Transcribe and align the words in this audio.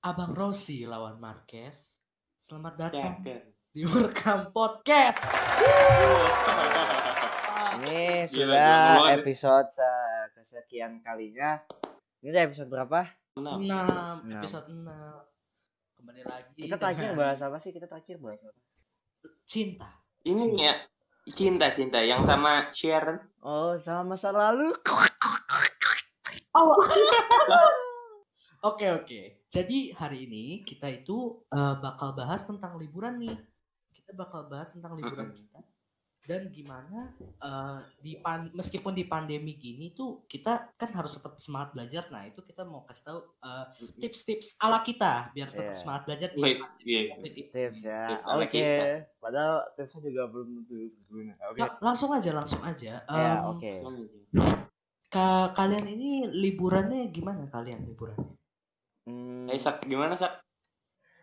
Abang 0.00 0.32
Rossi 0.32 0.88
lawan 0.88 1.20
Marquez. 1.20 1.76
Selamat 2.40 2.80
datang 2.80 3.20
Ken, 3.20 3.36
Ken. 3.36 3.42
di 3.68 3.84
Merekam 3.84 4.48
Podcast. 4.48 5.20
Ini 7.84 8.24
sudah 8.24 8.96
gila 8.96 9.12
episode 9.12 9.68
se- 9.68 10.28
kesekian 10.32 11.04
kalinya. 11.04 11.60
Ini 12.24 12.32
udah 12.32 12.42
episode 12.48 12.72
berapa? 12.72 13.12
Enam. 13.36 13.60
6, 13.60 13.68
Enam. 13.68 14.40
episode 14.40 14.68
6. 14.72 14.88
Kembali 16.00 16.22
lagi. 16.24 16.60
Kita 16.64 16.76
terakhir 16.80 17.04
dengan 17.12 17.20
bahas 17.20 17.40
apa 17.44 17.56
sih? 17.60 17.70
Kita 17.76 17.84
terakhir 17.84 18.16
bahas 18.24 18.40
apa? 18.40 18.56
cinta. 19.44 19.88
Ini 20.24 20.44
ya 20.56 20.74
cinta 21.28 21.76
cinta 21.76 22.00
yang 22.00 22.24
sama 22.24 22.72
Sharon. 22.72 23.20
Oh, 23.44 23.76
sama 23.76 24.16
masa 24.16 24.32
lalu. 24.32 24.72
Oh. 26.56 26.72
Oke 28.60 28.86
oke. 28.86 29.20
Jadi 29.48 29.90
hari 29.92 30.24
ini 30.24 30.44
kita 30.62 30.86
itu 30.86 31.40
eh, 31.48 31.74
bakal 31.76 32.12
bahas 32.12 32.44
tentang 32.44 32.76
liburan 32.76 33.16
nih. 33.16 33.36
Kita 33.90 34.12
bakal 34.12 34.46
bahas 34.46 34.70
tentang 34.70 34.94
liburan 34.94 35.32
kita 35.32 35.60
dan 36.20 36.52
gimana 36.52 37.16
eh, 37.18 37.78
di 37.98 38.12
pan- 38.16 38.52
meskipun 38.52 38.92
di 38.92 39.02
pandemi 39.02 39.56
gini 39.56 39.90
tuh 39.90 40.28
kita 40.28 40.76
kan 40.76 40.92
harus 40.92 41.16
tetap 41.16 41.40
semangat 41.40 41.72
belajar. 41.72 42.04
Nah 42.08 42.22
itu 42.22 42.44
kita 42.44 42.60
mau 42.62 42.84
kasih 42.84 43.02
tahu 43.02 43.20
eh, 43.40 43.64
tips-tips 43.98 44.60
ala 44.60 44.84
kita 44.84 45.32
biar 45.32 45.48
tetap 45.48 45.72
Iya. 45.72 45.80
semangat 45.80 46.02
belajar 46.04 46.28
di. 46.30 46.40
COVID 46.44 46.60
ini. 46.84 47.42
Tips 47.48 47.80
ya. 47.80 48.02
Tips 48.06 48.26
Oke. 48.28 48.44
kita. 48.52 48.84
Padahal 49.16 49.56
tipsnya 49.72 50.00
juga 50.04 50.22
belum 50.28 50.48
tentu 50.60 50.76
berguna. 51.02 51.32
Oke. 51.48 51.58
La- 51.58 51.76
langsung 51.80 52.10
aja 52.12 52.30
langsung 52.30 52.60
aja. 52.60 52.92
Ya, 53.00 53.32
Em, 53.32 53.40
oke. 53.48 53.72
ka- 55.08 55.50
kalian 55.50 55.86
ini 55.88 56.10
liburannya 56.28 57.08
gimana 57.08 57.48
kalian 57.48 57.82
liburannya? 57.82 58.36
Hmm, 59.10 59.46
Eh 59.46 59.58
Sak, 59.58 59.82
gimana 59.84 60.14
Sak? 60.14 60.38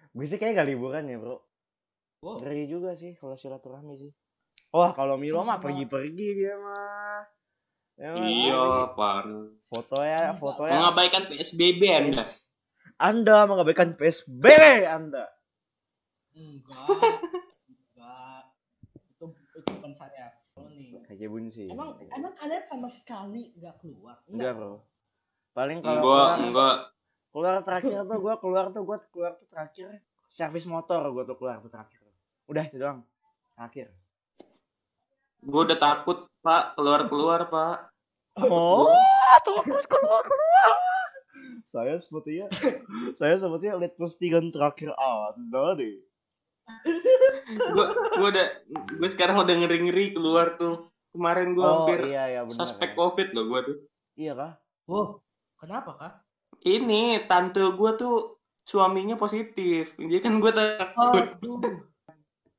gue 0.09 0.25
sih 0.25 0.35
kayak 0.35 0.57
gak 0.57 0.67
liburan 0.67 1.05
ya, 1.05 1.15
Bro. 1.15 1.39
Wow. 2.19 2.41
Ngeri 2.41 2.65
juga 2.65 2.91
sih 2.93 3.13
kalau 3.13 3.33
silaturahmi 3.33 3.95
sih. 3.95 4.11
Wah, 4.69 4.91
kalau 4.91 5.15
Milo 5.15 5.39
mah 5.41 5.57
pergi-pergi 5.57 6.27
dia 6.33 6.53
mah. 6.55 7.21
Ya, 7.95 8.11
Iya, 8.13 8.57
pergi. 8.57 8.93
parah. 8.93 9.45
Fotonya, 9.67 10.19
fotonya. 10.35 10.73
Mengabaikan 10.75 11.23
PSBB 11.25 11.81
Anda. 11.87 12.23
Anda 12.99 13.37
mengabaikan 13.45 13.93
PSB 13.93 14.43
Anda. 14.83 15.29
Enggak. 16.33 16.87
Enggak. 17.63 18.41
Itu 19.07 19.25
itu 19.53 19.69
bukan 19.71 19.93
saya. 19.93 20.33
Oh, 20.53 20.65
nih. 20.67 20.97
Kayak 21.05 21.29
bunsi. 21.29 21.69
Emang 21.69 21.93
emang 22.03 22.33
kalian 22.33 22.65
sama 22.65 22.89
sekali 22.89 23.53
nggak 23.53 23.77
keluar? 23.77 24.17
enggak, 24.25 24.51
Bro. 24.51 24.81
Paling 25.53 25.79
kalau 25.79 25.93
Enggak, 25.93 26.01
keluar, 26.03 26.37
enggak. 26.41 26.77
Keluar 27.37 27.61
terakhir 27.61 28.01
tuh 28.01 28.17
gua 28.17 28.35
keluar 28.41 28.65
tuh 28.73 28.81
gua 28.81 28.97
keluar 29.13 29.37
tuh 29.37 29.45
terakhir 29.53 30.01
servis 30.27 30.65
motor 30.65 31.05
gua 31.13 31.21
tuh 31.21 31.37
keluar 31.37 31.61
tuh 31.61 31.69
terakhir. 31.69 32.01
Udah 32.49 32.63
itu 32.65 32.81
doang. 32.81 33.05
Terakhir. 33.53 33.93
Gue 35.37 35.61
udah 35.69 35.77
takut, 35.77 36.25
Pak, 36.41 36.73
keluar-keluar, 36.73 37.47
Pak. 37.47 37.93
Oh, 38.41 38.89
takut 39.45 39.85
keluar 39.85 40.23
keluar. 40.25 40.75
Saya 41.67 41.99
sepertinya 41.99 42.47
saya 43.19 43.35
sepertinya 43.37 43.77
lihat 43.83 43.93
postingan 43.99 44.49
terakhir 44.49 44.95
Anda 44.97 45.75
deh. 45.77 45.99
Gue 47.53 47.85
gue 48.17 48.27
udah 48.33 48.47
gue 48.97 49.09
sekarang 49.11 49.37
udah 49.39 49.55
ngeri-ngeri 49.55 50.15
keluar 50.15 50.55
tuh. 50.57 50.89
Kemarin 51.11 51.53
gue 51.53 51.63
Oh 51.63 51.85
hampir 51.85 52.13
iya 52.13 52.23
ya 52.29 52.41
benar. 52.47 52.55
suspek 52.55 52.93
ya. 52.93 52.97
Covid 52.97 53.27
loh 53.35 53.45
gue 53.51 53.59
tuh. 53.67 53.77
Iya 54.15 54.31
kah? 54.33 54.53
Oh, 54.87 55.19
kenapa 55.59 55.91
kak? 55.99 56.13
Ini 56.65 57.25
tante 57.29 57.61
gue 57.61 57.91
tuh 57.95 58.37
suaminya 58.67 59.15
positif. 59.15 59.95
Jadi 59.95 60.19
kan 60.19 60.43
gue 60.43 60.51
takut. 60.51 61.25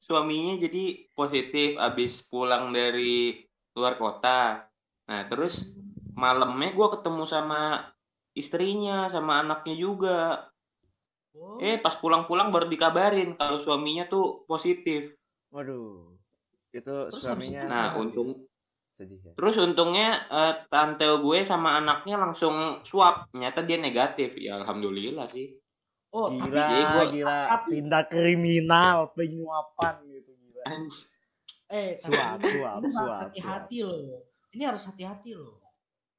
Suaminya 0.01 0.57
jadi 0.57 1.11
positif 1.13 1.77
abis 1.77 2.25
pulang 2.27 2.73
dari 2.73 3.45
luar 3.77 4.01
kota. 4.01 4.71
Nah 5.11 5.29
terus 5.29 5.77
malamnya 6.17 6.73
gue 6.73 6.89
ketemu 6.99 7.25
sama 7.29 7.93
istrinya 8.33 9.13
sama 9.13 9.45
anaknya 9.45 9.75
juga. 9.77 10.49
Oh, 11.37 11.61
Eh 11.61 11.79
pas 11.79 11.95
pulang-pulang 12.01 12.51
baru 12.51 12.67
dikabarin 12.67 13.37
kalau 13.37 13.61
suaminya 13.61 14.09
tuh 14.09 14.49
positif. 14.49 15.13
Waduh. 15.53 16.17
Itu 16.73 17.13
Terus 17.13 17.23
suaminya. 17.23 17.69
Nah 17.69 17.87
untung 18.01 18.48
sedih 18.99 19.23
ya. 19.23 19.33
terus 19.33 19.55
untungnya 19.57 20.11
eh, 20.27 20.55
tante 20.67 21.07
gue 21.07 21.39
sama 21.41 21.79
anaknya 21.79 22.19
langsung 22.19 22.53
swab. 22.83 23.31
Nyata 23.33 23.63
dia 23.63 23.79
negatif. 23.79 24.35
Ya 24.37 24.59
alhamdulillah 24.59 25.25
sih. 25.25 25.55
oh 26.11 26.27
tapi 26.27 26.51
Gila, 26.51 26.59
Jadi 26.59 26.83
gua- 26.89 27.11
gila. 27.13 27.39
tapi- 27.47 27.71
Tindak 27.71 28.05
kriminal, 28.09 28.99
penyuapan 29.13 29.95
gitu 30.05 30.31
gila. 30.35 30.65
Eh 31.69 31.95
tapi 31.95 32.17
Suap, 32.17 32.39
suap, 32.41 32.81
ini 32.81 32.89
harus 32.89 32.95
suap, 32.97 33.21
hati-hati 33.23 33.79
loh. 33.85 34.25
Ini 34.49 34.63
harus 34.65 34.83
hati-hati 34.85 35.31
loh. 35.33 35.61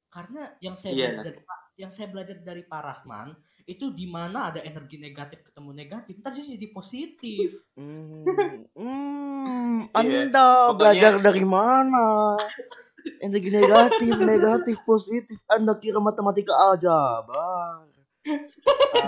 Karena 0.08 0.42
yang 0.58 0.72
saya 0.72 0.90
Iya. 0.90 1.06
belajar 1.12 1.24
dari 1.28 1.40
Pak- 1.42 1.59
yang 1.80 1.88
saya 1.88 2.12
belajar 2.12 2.36
dari 2.44 2.60
Pak 2.62 2.82
Rahman 2.84 3.32
itu 3.64 3.88
di 3.94 4.04
mana 4.04 4.52
ada 4.52 4.60
energi 4.60 5.00
negatif 5.00 5.40
ketemu 5.46 5.70
negatif, 5.72 6.20
ntar 6.20 6.36
jadi 6.36 6.68
positif. 6.74 7.50
Hmm, 7.80 8.68
hmm, 8.76 9.96
Iya, 9.96 10.28
Anda 10.28 10.44
pokoknya- 10.44 10.76
belajar 10.76 11.12
dari 11.24 11.44
mana? 11.48 12.36
Energi 13.24 13.48
negatif, 13.48 14.12
negatif, 14.20 14.76
positif. 14.84 15.40
Anda 15.48 15.72
kira 15.80 16.04
matematika 16.04 16.52
aja, 16.68 17.24
bang. 17.24 17.88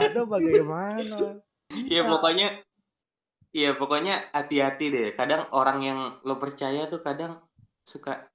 Ada 0.00 0.24
bagaimana? 0.24 1.44
Iya 1.68 2.08
pokoknya 2.08 2.64
Iya 3.52 3.76
pokoknya 3.76 4.32
hati-hati 4.32 4.88
deh. 4.88 5.08
Kadang 5.12 5.44
orang 5.52 5.84
yang 5.84 5.98
lo 6.24 6.40
percaya 6.40 6.88
tuh 6.88 7.04
kadang 7.04 7.36
suka 7.84 8.31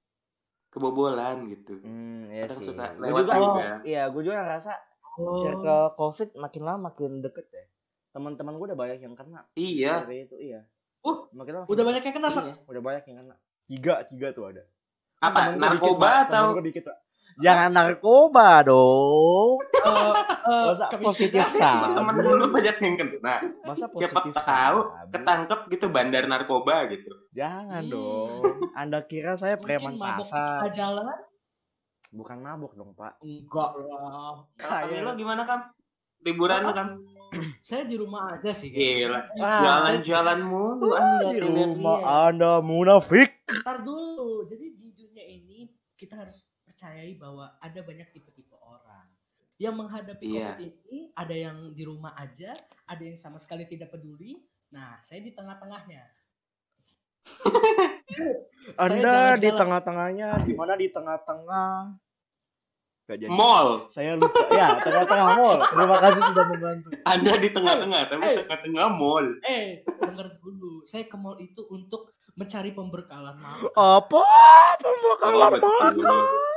kebobolan 0.78 1.38
gitu. 1.50 1.82
Hmm, 1.82 2.30
ya 2.30 2.46
Kadang 2.46 2.60
sih. 2.62 2.68
suka 2.70 2.86
lewat 2.96 3.24
juga, 3.26 3.36
juga. 3.36 3.70
iya, 3.84 4.04
gue 4.08 4.22
juga 4.22 4.38
ngerasa 4.46 4.74
Oh. 5.18 5.34
circle 5.42 5.98
COVID 5.98 6.38
makin 6.38 6.62
lama 6.62 6.94
makin 6.94 7.26
deket 7.26 7.50
ya. 7.50 7.66
Teman-teman 8.14 8.54
gue 8.54 8.70
udah 8.70 8.78
banyak 8.78 9.02
yang 9.02 9.18
kena. 9.18 9.42
Iya. 9.58 10.06
Dari 10.06 10.30
itu, 10.30 10.38
iya. 10.38 10.62
Oh, 11.02 11.26
makin 11.34 11.54
lama. 11.58 11.66
Udah 11.66 11.84
banyak 11.84 12.04
yang 12.06 12.16
kena 12.22 12.30
iya. 12.30 12.54
udah 12.70 12.82
banyak 12.86 13.04
yang 13.10 13.18
kena. 13.26 13.36
Tiga, 13.66 13.94
tiga 14.06 14.28
tuh 14.32 14.46
ada. 14.54 14.62
Apa 15.18 15.50
Temen 15.50 15.58
gua 15.58 15.74
dikit, 15.74 15.82
narkoba 15.90 16.06
Pak. 16.06 16.18
atau 16.30 16.44
Temen 16.46 16.54
gua 16.54 16.66
dikit, 16.70 16.84
Pak. 16.86 16.98
Jangan 17.38 17.70
narkoba 17.70 18.66
dong. 18.66 19.62
Eh, 19.62 20.14
eh, 20.44 20.64
Masa 20.68 20.90
positif 20.98 21.46
sabu? 21.50 21.94
temen-temen 21.94 22.34
lu 22.36 22.48
banyak 22.50 22.76
yang 22.78 22.96
kena? 22.98 23.36
Masa 23.62 23.86
Siapa 23.86 23.94
positif 23.94 24.34
tahu 24.34 24.78
sabu? 24.82 25.12
ketangkep 25.14 25.60
gitu 25.70 25.86
bandar 25.88 26.26
narkoba 26.26 26.90
gitu. 26.90 27.14
Jangan 27.32 27.84
Hmm. 27.84 27.94
dong. 27.94 28.42
Anda 28.74 29.00
kira 29.04 29.36
saya 29.36 29.56
preman 29.56 29.96
pasar? 29.96 30.66
jalan? 30.72 31.06
Bukan 32.10 32.40
mabuk 32.40 32.74
dong, 32.74 32.96
Pak. 32.96 33.22
Enggak 33.22 33.72
lah. 33.78 34.42
Tapi 34.56 34.96
Saya- 34.96 35.04
lo 35.04 35.12
gimana 35.14 35.44
kam? 35.44 35.62
Liburan 36.20 36.64
lo 36.64 36.74
kam? 36.74 36.88
Saya 37.62 37.84
di 37.84 37.94
rumah 37.94 38.34
aja 38.34 38.50
sih 38.50 38.72
Gila. 38.72 39.20
kayaknya. 39.30 39.52
Jalan-jalan 39.62 40.40
mulu 40.42 40.96
anda 40.96 41.28
di 41.28 41.40
rumah. 41.44 42.00
Anda 42.32 42.52
munafik. 42.60 43.44
Ntar 43.46 43.84
dulu. 43.84 44.48
Jadi 44.48 44.66
di 44.74 44.90
dunia 44.90 45.26
ini 45.28 45.68
kita 45.94 46.16
harus 46.18 46.47
percayai 46.78 47.18
bahwa 47.18 47.58
ada 47.58 47.82
banyak 47.82 48.06
tipe-tipe 48.14 48.54
orang 48.62 49.10
yang 49.58 49.74
menghadapi 49.74 50.30
Iya. 50.30 50.54
COVID 50.54 50.62
ini. 50.62 51.10
Ada 51.18 51.34
yang 51.34 51.58
di 51.74 51.82
rumah 51.82 52.14
aja, 52.14 52.54
ada 52.86 53.02
yang 53.02 53.18
sama 53.18 53.42
sekali 53.42 53.66
tidak 53.66 53.90
peduli. 53.90 54.46
Nah, 54.70 55.02
saya 55.02 55.26
di 55.26 55.34
tengah-tengahnya. 55.34 56.06
Anda 58.78 59.42
di 59.42 59.50
jalan-jalan. 59.50 59.58
tengah-tengahnya, 59.58 60.30
di 60.46 60.54
mana 60.54 60.78
di 60.78 60.88
tengah-tengah? 60.94 61.98
Mall. 63.34 63.90
Saya 63.90 64.14
lupa. 64.14 64.46
Ya, 64.54 64.78
tengah-tengah 64.78 65.28
mall. 65.34 65.58
Terima 65.58 65.98
kasih 65.98 66.22
sudah 66.30 66.46
membantu. 66.46 66.88
Anda 67.18 67.34
di 67.42 67.50
tengah-tengah, 67.50 68.02
tapi 68.06 68.22
eh. 68.22 68.36
tengah-tengah 68.46 68.88
mall. 68.94 69.26
Eh, 69.42 69.82
denger 69.82 70.28
dulu. 70.38 70.86
Saya 70.86 71.10
ke 71.10 71.18
mall 71.18 71.42
itu 71.42 71.66
untuk 71.74 72.14
mencari 72.38 72.70
pemberkalan 72.78 73.34
makan. 73.42 73.74
Apa? 73.74 74.22
Oh, 75.26 75.50
betul. 75.50 75.74
makan. 76.06 76.54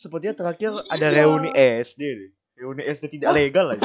Sepertinya 0.00 0.32
terakhir 0.34 0.70
ada 0.88 1.06
Iya. 1.06 1.16
reuni 1.20 1.50
SD 1.52 2.00
deh. 2.00 2.30
Reuni 2.56 2.82
SD 2.82 3.04
tidak 3.12 3.36
legal 3.36 3.68
aja. 3.70 3.84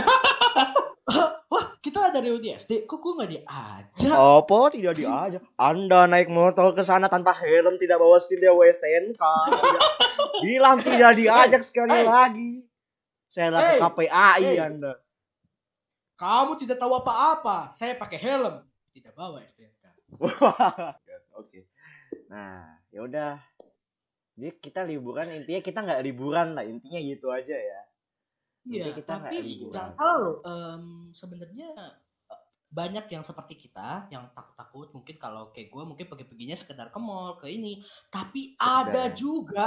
Wah, 1.45 1.75
kita 1.77 2.07
ada 2.07 2.17
reuni 2.17 2.51
SD. 2.51 2.87
Kok 2.87 2.97
gue 2.97 3.13
nggak 3.13 3.31
diajak? 3.33 4.15
Apa 4.15 4.59
tidak 4.71 4.95
diajak? 4.95 5.43
Anda 5.55 6.07
naik 6.07 6.27
motor 6.27 6.71
ke 6.71 6.81
sana 6.81 7.05
tanpa 7.05 7.35
helm, 7.35 7.75
tidak 7.75 7.99
bawa 7.99 8.15
STNK, 8.15 8.47
STNK. 8.71 9.19
Tidak- 9.19 9.83
Bilang 10.45 10.79
tidak 10.79 11.11
diajak 11.15 11.61
sekali 11.61 11.91
Hey. 11.93 12.07
lagi. 12.07 12.51
Saya 13.27 13.51
Hey. 13.51 13.77
KPAI 13.77 14.39
Hey. 14.41 14.57
Anda. 14.57 14.95
Kamu 16.15 16.55
tidak 16.55 16.79
tahu 16.79 16.95
apa-apa. 16.95 17.71
Saya 17.71 17.95
pakai 17.95 18.15
helm. 18.17 18.63
Tidak 18.89 19.11
bawa 19.11 19.43
STNK. 19.43 19.83
Oke. 21.35 21.67
Nah, 22.27 22.79
ya 22.87 23.03
udah. 23.03 23.35
Jadi 24.35 24.51
kita 24.59 24.83
liburan 24.83 25.31
intinya 25.31 25.61
kita 25.63 25.79
nggak 25.81 26.03
liburan 26.03 26.47
lah 26.55 26.63
intinya 26.67 26.99
gitu 26.99 27.31
aja 27.31 27.55
ya. 27.55 27.81
Iya, 28.65 28.97
tapi 29.05 29.69
jangan 29.69 29.93
salah 29.93 30.17
loh. 30.19 30.35
em, 30.41 30.83
sebenarnya 31.13 31.69
eh, 32.27 32.41
banyak 32.73 33.05
yang 33.13 33.23
seperti 33.23 33.55
kita 33.61 34.09
yang 34.09 34.25
takut-takut 34.33 34.89
mungkin 34.91 35.15
kalau 35.21 35.53
kayak 35.53 35.69
gue 35.69 35.83
mungkin 35.85 36.05
pergi-perginya 36.09 36.57
sekedar 36.57 36.89
ke 36.89 36.99
mall 36.99 37.37
ke 37.37 37.47
ini 37.47 37.85
tapi 38.09 38.57
ada 38.57 39.13
Sekedar. 39.13 39.15
juga 39.15 39.65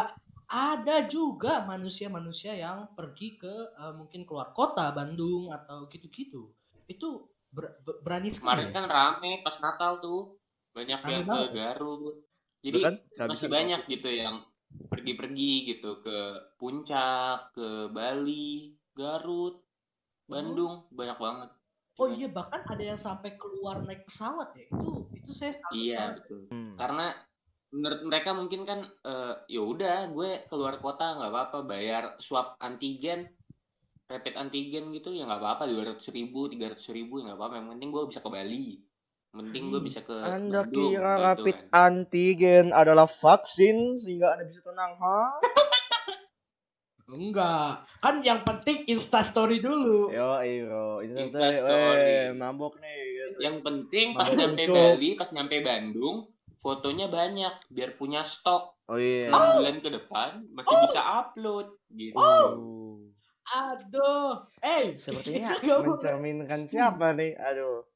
ada 0.48 0.96
juga 1.06 1.62
manusia-manusia 1.62 2.58
yang 2.58 2.90
pergi 2.92 3.38
ke 3.38 3.54
eh, 3.78 3.94
mungkin 3.94 4.26
keluar 4.26 4.50
kota 4.52 4.90
Bandung 4.90 5.54
atau 5.54 5.86
gitu-gitu 5.88 6.50
itu 6.90 7.08
ber- 7.54 7.78
ber- 7.86 8.00
berani 8.04 8.34
sekali 8.34 8.66
Kemarin 8.66 8.68
kan 8.74 8.84
rame 8.88 9.40
pas 9.46 9.56
Natal 9.62 10.02
tuh. 10.02 10.36
Banyak 10.76 11.00
Rame 11.00 11.12
yang 11.12 11.24
ke. 11.24 11.40
Garut. 11.56 12.16
Jadi 12.58 12.78
kan 12.82 12.94
masih 13.30 13.48
banyak 13.48 13.80
waktu. 13.86 13.92
gitu 13.94 14.10
yang 14.10 14.42
pergi-pergi 14.88 15.52
gitu 15.68 16.00
ke 16.00 16.18
puncak, 16.56 17.52
ke 17.52 17.88
Bali, 17.88 18.72
Garut, 18.92 19.60
Bandung, 20.24 20.84
banyak 20.90 21.18
banget. 21.18 21.50
oh 21.98 22.06
iya 22.06 22.30
bahkan 22.30 22.62
ada 22.62 22.78
yang 22.84 23.00
sampai 23.00 23.34
keluar 23.34 23.82
naik 23.82 24.06
pesawat 24.06 24.54
ya 24.54 24.70
itu 24.70 24.90
itu 25.10 25.30
saya 25.34 25.50
Iya, 25.74 25.98
banget. 25.98 26.14
betul. 26.22 26.40
Hmm. 26.54 26.74
Karena 26.78 27.06
menurut 27.68 28.00
mereka 28.06 28.30
mungkin 28.32 28.62
kan 28.62 28.80
eh, 29.02 29.34
ya 29.50 29.60
udah 29.60 30.08
gue 30.08 30.46
keluar 30.46 30.78
kota 30.78 31.18
nggak 31.18 31.28
apa-apa 31.28 31.58
bayar 31.66 32.14
swab 32.16 32.54
antigen 32.62 33.26
rapid 34.08 34.38
antigen 34.38 34.88
gitu 34.94 35.12
ya 35.12 35.26
nggak 35.26 35.36
apa-apa 35.36 35.68
dua 35.68 35.92
ratus 35.92 36.08
ribu 36.08 36.48
tiga 36.48 36.72
ratus 36.72 36.88
ribu 36.88 37.20
ya 37.20 37.28
nggak 37.28 37.36
apa-apa 37.36 37.54
yang 37.60 37.68
penting 37.76 37.90
gue 37.92 38.02
bisa 38.08 38.24
ke 38.24 38.30
Bali 38.30 38.78
penting 39.30 39.62
gue 39.68 39.76
Hmm. 39.76 39.86
bisa 39.86 40.00
ke 40.00 40.14
Anda 40.14 40.62
Bandung 40.62 40.90
kira 40.90 41.12
gitu 41.12 41.22
rapid 41.22 41.56
kan. 41.62 41.68
antigen 41.84 42.66
adalah 42.72 43.06
vaksin 43.06 43.76
sehingga 43.94 44.32
Anda 44.32 44.44
bisa 44.44 44.60
tenang, 44.62 44.92
ha? 44.96 45.20
enggak 47.08 47.72
kan 47.98 48.20
yang 48.20 48.40
penting 48.42 48.84
instastory 48.86 49.58
dulu 49.58 50.08
Yo, 50.10 50.28
iyo, 50.42 51.00
itu 51.00 51.16
Insta 51.16 51.48
eh, 51.48 51.54
story. 51.54 52.12
mabok 52.34 52.76
nih. 52.76 53.00
gitu. 53.08 53.38
yang 53.40 53.56
penting 53.58 54.12
pas 54.12 54.28
Mabok 54.28 54.36
nyampe. 54.38 54.62
Bali 54.68 55.10
pas 55.14 55.30
nyampe 55.30 55.56
Bandung 55.62 56.16
fotonya 56.58 57.08
banyak 57.08 57.54
biar 57.66 57.94
punya 57.94 58.20
stok 58.22 58.76
Oh 58.84 58.96
iya. 58.96 59.28
enam 59.28 59.40
bulan 59.56 59.76
ke 59.78 59.88
depan 59.90 60.30
masih 60.50 60.68
Oh. 60.70 60.80
bisa 60.84 61.00
upload 61.00 61.66
gitu 61.90 62.12
Oh. 62.14 63.00
aduh 63.46 64.44
eh 64.60 64.92
Sepertinya 64.94 65.56
Nggak 65.62 65.78
mau. 65.78 65.84
mencerminkan 65.90 66.60
siapa 66.66 67.12
nih? 67.14 67.32
Aduh. 67.38 67.88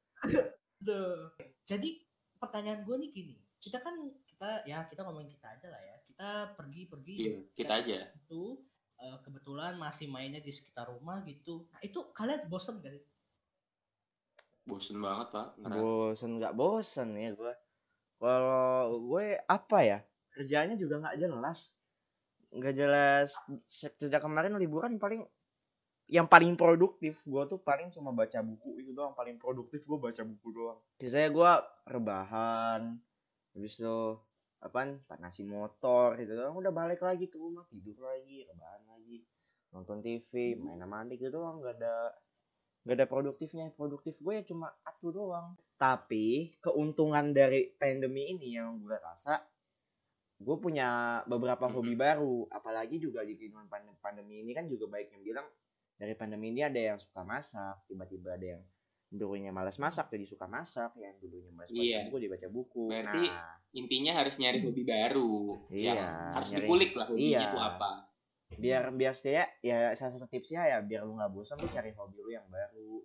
Aduh. 0.83 1.31
Jadi 1.63 2.03
pertanyaan 2.43 2.83
gue 2.83 2.97
nih 3.07 3.11
gini, 3.15 3.35
kita 3.63 3.79
kan 3.79 3.95
kita 4.27 4.67
ya 4.67 4.83
kita 4.91 5.07
ngomongin 5.07 5.31
kita 5.31 5.47
aja 5.55 5.67
lah 5.71 5.79
ya. 5.79 5.97
Kita 6.03 6.29
pergi-pergi 6.59 7.15
Iya, 7.23 7.37
kita 7.55 7.73
aja 7.79 7.97
itu 8.19 8.43
eh, 8.99 9.19
kebetulan 9.23 9.79
masih 9.79 10.11
mainnya 10.11 10.43
di 10.43 10.51
sekitar 10.51 10.91
rumah 10.91 11.23
gitu. 11.23 11.71
Nah 11.71 11.81
itu 11.87 12.11
kalian 12.11 12.51
bosen 12.51 12.83
gak 12.83 12.99
sih? 12.99 13.05
bosen 14.63 15.03
banget 15.03 15.35
pak 15.35 15.47
Ngerasa. 15.59 15.79
Bosen 15.83 16.31
nggak 16.39 16.55
bosen 16.55 17.09
ya 17.19 17.31
gue. 17.35 17.55
Kalau 18.23 18.95
gue 19.11 19.27
apa 19.47 19.79
ya? 19.83 19.99
Kerjaannya 20.35 20.79
juga 20.79 21.03
nggak 21.03 21.19
jelas. 21.19 21.75
Nggak 22.55 22.75
jelas. 22.79 23.29
Se- 23.67 23.95
Sejak 23.99 24.23
kemarin 24.23 24.55
liburan 24.59 25.03
paling 25.03 25.27
yang 26.11 26.27
paling 26.27 26.59
produktif 26.59 27.23
gue 27.25 27.43
tuh 27.47 27.61
paling 27.63 27.89
cuma 27.95 28.11
baca 28.11 28.43
buku 28.43 28.83
itu 28.83 28.91
doang 28.93 29.15
paling 29.15 29.39
produktif 29.39 29.87
gue 29.87 29.99
baca 29.99 30.23
buku 30.27 30.49
doang. 30.53 30.79
Biasanya 30.99 31.29
gue 31.31 31.53
rebahan 31.89 32.81
habis 33.53 33.75
itu 33.79 34.19
apaan 34.63 34.99
panasi 35.07 35.43
motor 35.47 36.19
gitu 36.19 36.37
doang. 36.37 36.59
Udah 36.59 36.73
balik 36.75 37.01
lagi 37.03 37.31
ke 37.31 37.37
rumah 37.39 37.65
tidur 37.71 37.97
lagi 38.03 38.45
rebahan 38.47 38.83
lagi 38.89 39.25
nonton 39.73 40.05
TV 40.05 40.59
main 40.61 40.77
sama 40.77 41.01
adik 41.01 41.17
gitu 41.25 41.41
doang 41.41 41.65
nggak 41.65 41.81
ada 41.81 41.97
nggak 42.85 42.97
ada 42.99 43.07
produktifnya. 43.07 43.71
Produktif 43.73 44.19
gue 44.19 44.33
ya 44.37 44.45
cuma 44.45 44.69
atu 44.85 45.15
doang. 45.15 45.57
Tapi 45.79 46.55
keuntungan 46.61 47.33
dari 47.33 47.73
pandemi 47.79 48.31
ini 48.37 48.59
yang 48.59 48.79
gue 48.83 48.99
rasa 49.01 49.41
gue 50.43 50.57
punya 50.59 51.23
beberapa 51.31 51.71
hobi 51.71 51.95
baru. 51.95 52.51
Apalagi 52.51 52.99
juga 52.99 53.23
di 53.23 53.39
kehidupan 53.39 53.71
pand- 53.71 53.97
pandemi 54.03 54.43
ini 54.43 54.53
kan 54.53 54.67
juga 54.67 54.91
baik 54.91 55.15
yang 55.15 55.23
bilang 55.23 55.47
dari 56.03 56.19
pandemi 56.19 56.51
ini 56.51 56.67
ada 56.67 56.81
yang 56.83 56.99
suka 56.99 57.23
masak 57.23 57.87
tiba-tiba 57.87 58.35
ada 58.35 58.59
yang 58.59 58.63
dulunya 59.07 59.55
malas 59.55 59.79
masak 59.79 60.11
jadi 60.11 60.27
suka 60.27 60.51
masak 60.51 60.91
yang 60.99 61.15
dulunya 61.23 61.55
malas 61.55 61.71
baca 61.71 61.79
Iya. 61.79 61.99
buku 62.11 62.17
dia 62.19 62.31
baca 62.33 62.49
buku. 62.51 62.85
Berarti 62.91 63.23
nah. 63.31 63.55
intinya 63.71 64.13
harus 64.19 64.35
nyari 64.35 64.59
hobi 64.59 64.83
baru 64.83 65.33
Iya, 65.71 65.93
yang 65.95 66.01
harus 66.35 66.49
nyari- 66.51 66.59
dikulik 66.67 66.91
lah 66.99 67.07
hobinya 67.07 67.39
iya. 67.39 67.53
tuh 67.55 67.63
apa. 67.63 67.91
Biar 68.53 68.83
biar 68.91 69.13
setidaknya 69.15 69.47
ya 69.63 69.77
salah 69.95 70.13
satu 70.13 70.27
tipsnya 70.27 70.67
ya 70.67 70.79
biar 70.83 71.07
lu 71.07 71.15
nggak 71.15 71.31
bosan 71.31 71.55
lu 71.57 71.69
cari 71.69 71.95
hobi 71.95 72.19
lu 72.19 72.31
yang 72.31 72.49
baru. 72.49 73.05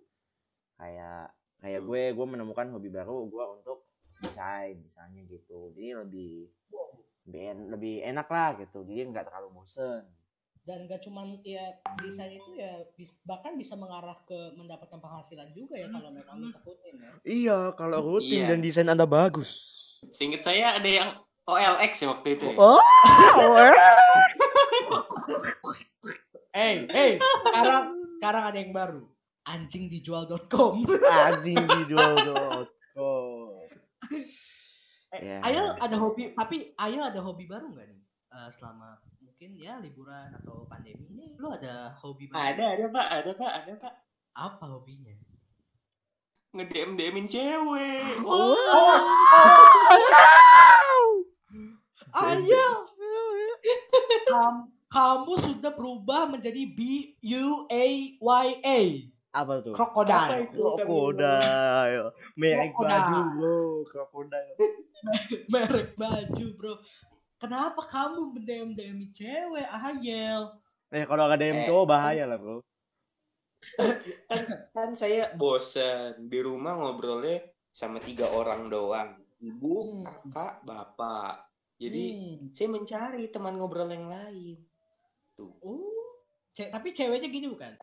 Kayak 0.74 1.24
kayak 1.58 1.80
gue 1.84 2.02
gue 2.10 2.26
menemukan 2.26 2.66
hobi 2.68 2.88
baru 2.88 3.28
gue 3.28 3.44
untuk 3.54 3.78
desain 4.18 4.74
misalnya 4.74 5.22
gitu. 5.22 5.70
Jadi 5.70 5.94
lebih 5.94 6.32
lebih, 7.28 7.42
en- 7.46 7.68
lebih 7.68 7.94
enak 8.02 8.26
lah 8.26 8.56
gitu. 8.56 8.82
Jadi 8.82 9.06
nggak 9.06 9.28
terlalu 9.28 9.48
bosen 9.54 10.02
Dan 10.68 10.84
gak 10.84 11.00
cuman 11.00 11.40
ya 11.40 11.64
desain 11.96 12.28
itu 12.30 12.50
ya 12.54 12.68
bis- 12.92 13.16
bahkan 13.24 13.56
bisa 13.56 13.72
mengarah 13.72 14.20
ke 14.22 14.36
mendapatkan 14.52 15.00
penghasilan 15.00 15.48
juga 15.50 15.74
ya 15.74 15.88
kalau 15.88 16.12
memang 16.12 16.36
lu 16.36 16.52
tekutin 16.52 16.94
ya. 16.94 17.10
iya 17.24 17.58
kalau 17.72 18.04
rutin 18.06 18.44
Iya. 18.44 18.48
dan 18.50 18.60
desain 18.60 18.84
anda 18.86 19.08
bagus 19.08 19.48
seinget 20.12 20.44
saya 20.44 20.76
ada 20.76 20.84
yang 20.84 21.08
OLX 21.42 21.92
ya 21.98 22.08
waktu 22.12 22.36
itu 22.36 22.44
ya. 22.46 22.56
oh 22.58 22.84
Eh, 26.50 26.84
eh, 26.84 27.12
sekarang 27.18 27.84
sekarang 28.18 28.44
ada 28.44 28.58
yang 28.58 28.72
baru. 28.72 29.02
Anjingdijual.com. 29.44 30.84
anjing 31.00 31.56
dijual 31.56 32.14
com 32.92 33.64
Eh, 35.08 35.24
Ya. 35.24 35.40
Ayel 35.40 35.72
ada 35.74 35.96
hobi, 35.96 36.36
tapi 36.36 36.76
Ayel 36.76 37.00
ada 37.00 37.24
hobi 37.24 37.48
baru 37.48 37.72
nggak 37.72 37.86
nih? 37.88 38.00
Eh, 38.28 38.48
selama 38.52 39.00
mungkin 39.38 39.54
ya 39.54 39.78
liburan 39.78 40.34
atau 40.34 40.66
pandemi 40.66 41.06
ini, 41.14 41.38
lu 41.38 41.46
ada 41.54 41.94
hobi 42.02 42.26
baru? 42.26 42.42
ada 42.42 42.64
ada 42.74 42.84
pak. 42.90 43.06
Ada 43.06 43.30
pak. 43.38 43.52
Ada 43.62 43.72
pak. 43.78 43.94
Apa 44.34 44.66
hobinya? 44.66 45.14
ngedm 46.58 46.98
dmin 46.98 47.30
cewek. 47.30 48.18
Oh. 48.26 48.58
Ayel, 52.18 52.82
kam- 54.34 54.74
kamu 54.90 55.32
sudah 55.38 55.70
berubah 55.70 56.26
menjadi 56.26 56.74
B 56.74 57.14
U 57.38 57.70
A 57.70 57.86
Y 58.18 58.48
A, 58.66 58.80
apa 59.38 59.62
tuh? 59.62 59.70
Apa 59.78 60.02
krokodil. 60.02 60.50
krokodil. 60.50 62.04
Merek 62.42 62.74
baju 62.74 63.18
bro. 63.38 63.86
Krokodil. 63.86 64.54
Merek 65.46 65.94
baju, 65.94 66.46
bro. 66.58 66.74
Kenapa 67.38 67.86
kamu 67.86 68.34
mendem 68.34 68.74
demi 68.74 69.06
cewek, 69.14 69.62
Ayel? 69.64 70.58
eh 70.88 71.04
kalau 71.04 71.28
nggak 71.28 71.36
ada 71.36 71.46
yang 71.46 71.60
Eh. 71.60 71.66
cowok 71.68 71.84
bahaya 71.86 72.24
lah 72.24 72.40
bro 72.40 72.64
kan 74.32 74.42
kan 74.72 74.90
saya 74.96 75.36
bosen 75.36 76.32
di 76.32 76.40
rumah 76.40 76.80
ngobrolnya 76.80 77.44
sama 77.68 78.00
tiga 78.00 78.24
orang 78.32 78.72
doang 78.72 79.20
ibu 79.36 79.74
Hmm. 79.84 80.04
kakak 80.08 80.64
bapak 80.64 81.44
jadi 81.76 82.04
Hmm. 82.08 82.56
saya 82.56 82.68
mencari 82.72 83.28
teman 83.28 83.54
ngobrol 83.54 83.84
yang 83.86 84.08
lain 84.08 84.64
tuh 85.36 85.52
Oh, 85.60 86.24
ce- 86.50 86.72
tapi 86.72 86.88
ceweknya 86.90 87.28
gini 87.28 87.52
bukan? 87.52 87.76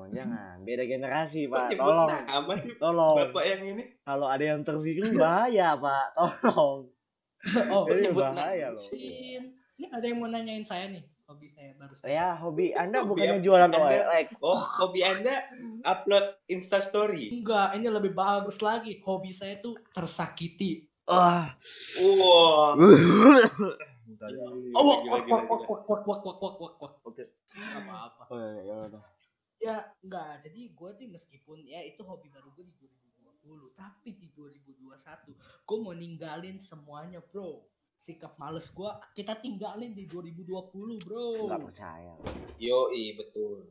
Oh, 0.00 0.08
jangan 0.08 0.64
beda 0.64 0.88
generasi 0.88 1.44
pak 1.44 1.76
tolong 1.76 2.08
nama 2.08 2.54
sih 2.56 2.72
tolong 2.74 3.16
bapak 3.20 3.44
yang 3.44 3.62
ini 3.68 3.84
kalau 4.00 4.26
ada 4.26 4.44
yang 4.46 4.64
tersinggung 4.64 5.12
bahaya 5.14 5.76
pak 5.76 6.16
tolong 6.16 6.88
Oh, 7.72 7.84
Ini 7.84 8.12
bahaya 8.12 8.68
loh. 8.68 8.80
Sin. 8.80 9.56
Ini 9.76 9.86
ada 9.88 10.04
yang 10.04 10.20
mau 10.20 10.28
nanyain 10.28 10.60
saya 10.60 10.88
nih, 10.88 11.00
hobi 11.24 11.48
saya 11.48 11.72
baru 11.74 11.94
saja. 11.94 12.08
ya 12.08 12.28
hobi 12.36 12.72
anda 12.72 13.00
Hobi 13.00 13.08
bukannya 13.12 13.36
apa? 13.36 13.44
jualan 13.44 13.70
Anda- 13.70 13.80
OLX 13.80 14.28
oh 14.40 14.60
hobi 14.60 15.00
anda 15.00 15.34
upload 15.82 16.36
instastory 16.46 17.28
Enggak, 17.30 17.76
ini 17.76 17.88
lebih 17.88 18.12
bagus 18.12 18.60
lagi. 18.60 19.00
Hobi 19.00 19.32
saya 19.32 19.56
tuh 19.56 19.76
tersakiti. 19.90 20.84
wah 21.04 21.52
wow 21.96 22.76
Oh, 24.20 24.84
wak, 24.84 25.00
Gila, 25.00 25.16
wak, 25.16 25.24
wak, 25.24 25.64
wak, 25.64 25.64
wak, 25.64 25.88
wak, 25.88 26.02
wak, 26.04 26.22
wak, 26.22 26.36
wak, 26.40 26.54
wak, 26.60 26.74
wak. 26.76 26.92
Oke. 27.08 27.24
Apa-apa. 27.56 28.22
Oh, 28.28 28.36
ya, 28.36 28.62
ya 28.62 28.74
udah. 28.86 29.02
Ya, 29.60 29.84
enggak. 30.00 30.40
Jadi 30.48 30.72
gue 30.72 30.90
tuh 30.96 31.06
meskipun 31.12 31.58
ya 31.68 31.84
itu 31.84 32.00
hobi 32.00 32.32
baru 32.32 32.48
gue 32.56 32.64
di 32.64 32.74
2020, 32.80 33.76
tapi 33.76 34.16
di 34.16 34.32
2021 34.32 35.36
gue 35.36 35.76
mau 35.78 35.92
ninggalin 35.92 36.56
semuanya, 36.56 37.20
bro. 37.20 37.64
Sikap 38.00 38.40
males 38.40 38.72
gue 38.72 38.90
kita 39.12 39.36
tinggalin 39.36 39.92
di 39.92 40.08
2020, 40.08 41.04
bro. 41.04 41.52
nggak 41.52 41.68
percaya 41.68 42.16
yoi 42.56 43.12
betul 43.12 43.68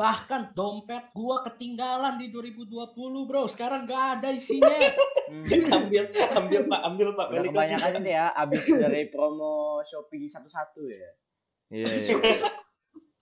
Bahkan 0.00 0.56
dompet 0.56 1.12
gue 1.12 1.36
ketinggalan 1.44 2.16
di 2.16 2.32
2020, 2.32 3.28
bro. 3.28 3.44
Sekarang 3.44 3.84
gak 3.84 4.20
ada 4.20 4.28
isinya. 4.32 4.72
Hmm. 5.30 5.46
ambil 5.46 6.10
ambil 6.10 6.60
pak 6.66 6.80
ambil 6.90 7.08
pak 7.14 7.26
Udah 7.30 7.38
balik 7.38 7.50
kebanyakan 7.54 8.02
lagi 8.02 8.10
ya 8.18 8.34
abis 8.34 8.66
dari 8.66 9.06
promo 9.14 9.78
Shopee 9.86 10.26
satu-satu 10.26 10.90
ya. 10.90 11.10
Iya. 11.70 11.86
iya. 11.86 12.50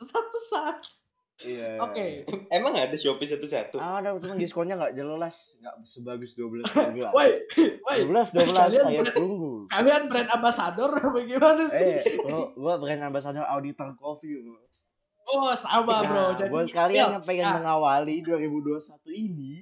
satu-satu. 0.00 0.88
Iya. 1.38 1.78
Oke. 1.80 2.26
Emang 2.48 2.74
ada 2.74 2.92
Shopee 2.92 3.24
satu-satu? 3.24 3.78
Ah, 3.78 3.98
ada 3.98 4.10
cuma 4.14 4.34
diskonnya 4.34 4.74
nggak 4.74 4.94
jelas, 4.94 5.54
nggak 5.56 5.74
sebagus 5.82 6.34
12 6.34 6.66
12. 6.66 7.10
Woi, 7.14 7.30
woi. 7.78 7.98
12 8.02 8.34
12 8.34 8.50
Kalian 8.50 8.84
saya 8.84 8.98
bener- 8.98 9.14
tunggu. 9.14 9.52
Kalian 9.68 10.02
brand 10.06 10.30
ambassador 10.30 10.90
apa 10.90 11.18
gimana 11.22 11.64
sih? 11.68 11.94
Eh, 11.94 12.18
gua, 12.18 12.50
gua 12.52 12.74
brand 12.76 13.02
ambassador 13.04 13.46
Auditor 13.46 13.94
Coffee, 13.94 14.34
bro. 14.36 14.58
Oh, 15.28 15.54
sama 15.54 16.02
bro. 16.02 16.02
Nah, 16.02 16.30
Jadi 16.34 16.50
buat 16.50 16.66
kalian 16.68 16.98
Yel, 16.98 17.14
yang 17.14 17.24
pengen 17.24 17.44
ya. 17.44 17.54
mengawali 17.54 18.16
2021 18.18 18.80
ini, 19.12 19.52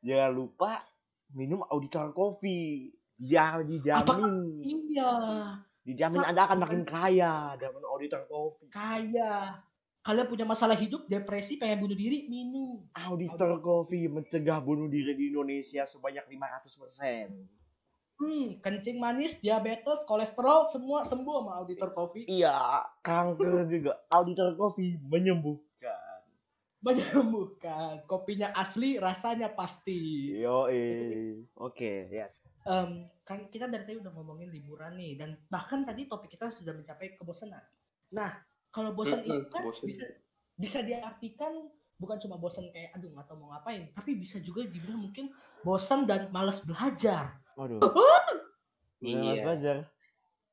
jangan 0.00 0.32
lupa 0.32 0.82
minum 1.30 1.62
Auditor 1.64 2.10
Coffee. 2.10 2.90
Ya, 3.14 3.62
dijamin. 3.62 4.58
Iya, 4.58 5.12
Dijamin 5.80 6.18
Sa- 6.18 6.28
Anda 6.28 6.42
akan 6.42 6.58
makin 6.58 6.82
kaya 6.82 7.54
dengan 7.54 7.86
Auditor 7.86 8.26
Coffee. 8.26 8.66
kaya. 8.66 9.54
Kalian 10.04 10.28
punya 10.28 10.44
masalah 10.44 10.76
hidup, 10.76 11.08
depresi, 11.08 11.56
pengen 11.56 11.88
bunuh 11.88 11.96
diri, 11.96 12.28
minum. 12.28 12.84
Auditor 12.92 13.56
Coffee 13.64 14.04
mencegah 14.04 14.60
bunuh 14.60 14.84
diri 14.84 15.16
di 15.16 15.32
Indonesia 15.32 15.88
sebanyak 15.88 16.28
500%. 16.28 17.64
Hmm, 18.14 18.62
kencing 18.62 19.00
manis, 19.00 19.40
diabetes, 19.42 20.06
kolesterol, 20.06 20.70
semua 20.70 21.02
sembuh 21.02 21.34
sama 21.40 21.52
auditor 21.58 21.90
coffee. 21.90 22.28
Iya, 22.30 22.84
kanker 23.02 23.64
juga. 23.74 24.06
Auditor 24.06 24.54
Coffee 24.54 25.00
menyembuhkan. 25.02 26.22
Menyembuhkan. 26.78 28.06
Kopinya 28.06 28.54
asli, 28.54 29.00
rasanya 29.02 29.50
pasti. 29.56 30.30
Yo, 30.36 30.70
Oke, 31.58 32.12
ya. 32.12 32.30
Em, 32.64 33.08
kan 33.26 33.50
kita 33.50 33.66
dari 33.66 33.82
tadi 33.88 33.98
udah 33.98 34.12
ngomongin 34.14 34.48
liburan 34.48 34.96
nih 34.96 35.20
dan 35.20 35.36
bahkan 35.50 35.84
tadi 35.84 36.06
topik 36.06 36.32
kita 36.32 36.48
sudah 36.54 36.72
mencapai 36.72 37.18
kebosanan. 37.18 37.60
Nah, 38.14 38.30
kalau 38.74 38.90
bosan 38.90 39.22
itu 39.22 39.46
kan 39.46 39.62
bosan. 39.62 39.86
bisa 39.86 40.04
bisa 40.52 40.78
diartikan 40.80 41.70
bukan 41.94 42.18
cuma 42.18 42.34
bosan 42.34 42.66
kayak 42.68 42.90
aduh 42.92 43.06
nggak 43.08 43.22
tahu 43.24 43.38
mau 43.38 43.54
ngapain, 43.54 43.86
tapi 43.88 44.14
bisa 44.14 44.36
juga 44.38 44.66
dibilang 44.66 44.98
mungkin 45.00 45.30
bosan 45.62 46.04
dan 46.04 46.26
malas 46.28 46.58
belajar. 46.60 47.38
Waduh. 47.54 47.78
Iya. 48.98 49.46
belajar. 49.46 49.76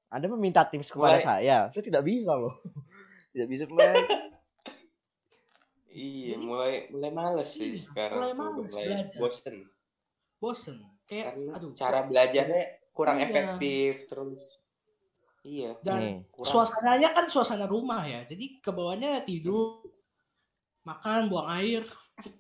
Anda 0.08 0.28
meminta 0.30 0.62
tips 0.64 0.92
kepada 0.92 1.18
Mulai- 1.18 1.26
saya. 1.26 1.58
Saya 1.68 1.82
tidak 1.82 2.04
bisa 2.04 2.36
loh. 2.36 2.62
tidak 3.32 3.48
bisa 3.48 3.64
kembali. 3.66 3.98
Iya, 5.92 6.40
Jadi- 6.40 6.48
mulai 6.48 6.74
mulai 6.88 7.12
males 7.12 7.52
sih 7.52 7.76
Iya, 7.76 7.84
sekarang 7.84 8.16
mulai 8.16 8.32
tuh, 8.32 8.40
males 8.40 8.72
mulai 8.72 8.86
belajar. 8.88 9.18
bosen. 9.20 9.56
Bosen 10.40 10.78
kayak 11.04 11.26
Karena 11.28 11.52
aduh 11.52 11.72
cara 11.76 12.00
belajarnya 12.08 12.62
kurang 12.92 13.18
Iya. 13.18 13.28
efektif 13.28 14.08
terus. 14.08 14.64
Iya, 15.42 15.74
dan 15.82 16.22
kurang. 16.30 16.54
suasananya 16.54 17.10
kan 17.18 17.26
suasana 17.26 17.66
rumah 17.66 18.06
ya. 18.06 18.22
Jadi 18.30 18.62
ke 18.62 18.70
bawahnya 18.70 19.26
tidur, 19.26 19.82
makan, 20.86 21.30
buang 21.34 21.50
air, 21.58 21.82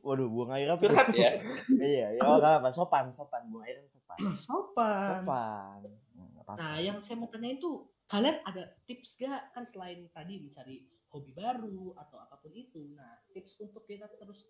Waduh, 0.01 0.27
buang 0.29 0.51
air 0.53 0.67
apa? 0.69 0.81
Curhat 0.81 1.09
ya. 1.13 1.41
iya, 1.81 2.07
ya 2.17 2.21
nggak 2.21 2.61
apa, 2.61 2.69
sopan, 2.69 3.09
sopan, 3.09 3.49
buang 3.49 3.65
air 3.65 3.81
kan 3.81 3.87
sopan. 3.89 4.17
sopan. 4.45 5.09
Sopan. 5.25 5.79
Hmm, 6.13 6.31
apa-apa. 6.41 6.59
Nah, 6.61 6.75
yang 6.81 6.97
saya 7.01 7.17
mau 7.17 7.29
tanyain 7.29 7.57
tuh, 7.57 7.89
kalian 8.05 8.37
ada 8.45 8.77
tips 8.85 9.17
gak 9.17 9.55
kan 9.55 9.63
selain 9.65 10.05
tadi 10.13 10.37
mencari 10.41 10.85
hobi 11.11 11.31
baru 11.33 11.97
atau 11.97 12.17
apa 12.21 12.37
pun 12.37 12.53
itu. 12.53 12.93
Nah, 12.93 13.25
tips 13.33 13.57
untuk 13.61 13.83
kita 13.89 14.05
terus 14.21 14.45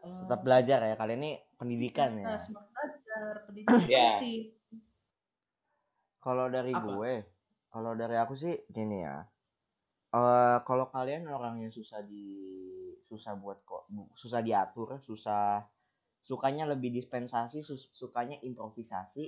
eh, 0.00 0.20
tetap 0.24 0.40
belajar 0.40 0.80
ya 0.80 0.94
kalian 0.96 1.20
ini 1.20 1.32
pendidikan 1.60 2.16
kita 2.16 2.36
ya. 2.36 2.40
semangat 2.40 2.70
belajar, 2.72 3.32
pendidikan 3.44 3.80
Ya. 3.84 4.16
penting. 4.16 4.40
Kalau 6.20 6.46
dari 6.52 6.72
Apa? 6.76 6.84
gue, 6.84 7.12
kalau 7.72 7.92
dari 8.00 8.16
aku 8.22 8.34
sih 8.42 8.54
gini 8.76 8.98
ya. 9.06 9.16
Eh 10.18 10.56
kalau 10.68 10.86
kalian 10.94 11.24
orang 11.36 11.54
yang 11.62 11.72
susah 11.78 12.00
di 12.12 12.26
susah 13.08 13.34
buat 13.42 13.58
kok 13.70 13.84
susah 14.22 14.40
diatur, 14.48 14.88
susah 15.08 15.44
sukanya 16.28 16.64
lebih 16.72 16.90
dispensasi, 16.98 17.58
sus- 17.68 17.90
sukanya 18.00 18.36
improvisasi, 18.48 19.24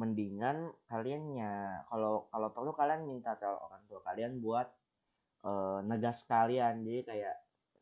mendingan 0.00 0.56
kalian 0.90 1.22
ya 1.40 1.52
kalau 1.90 2.14
kalau 2.32 2.48
perlu 2.56 2.72
kalian 2.80 3.02
minta 3.10 3.32
ke 3.42 3.48
orang 3.66 3.82
tua 3.88 4.00
kalian 4.08 4.32
buat 4.44 4.68
eh, 5.48 5.78
negas 5.90 6.18
kalian. 6.32 6.74
Jadi 6.86 7.00
kayak 7.10 7.36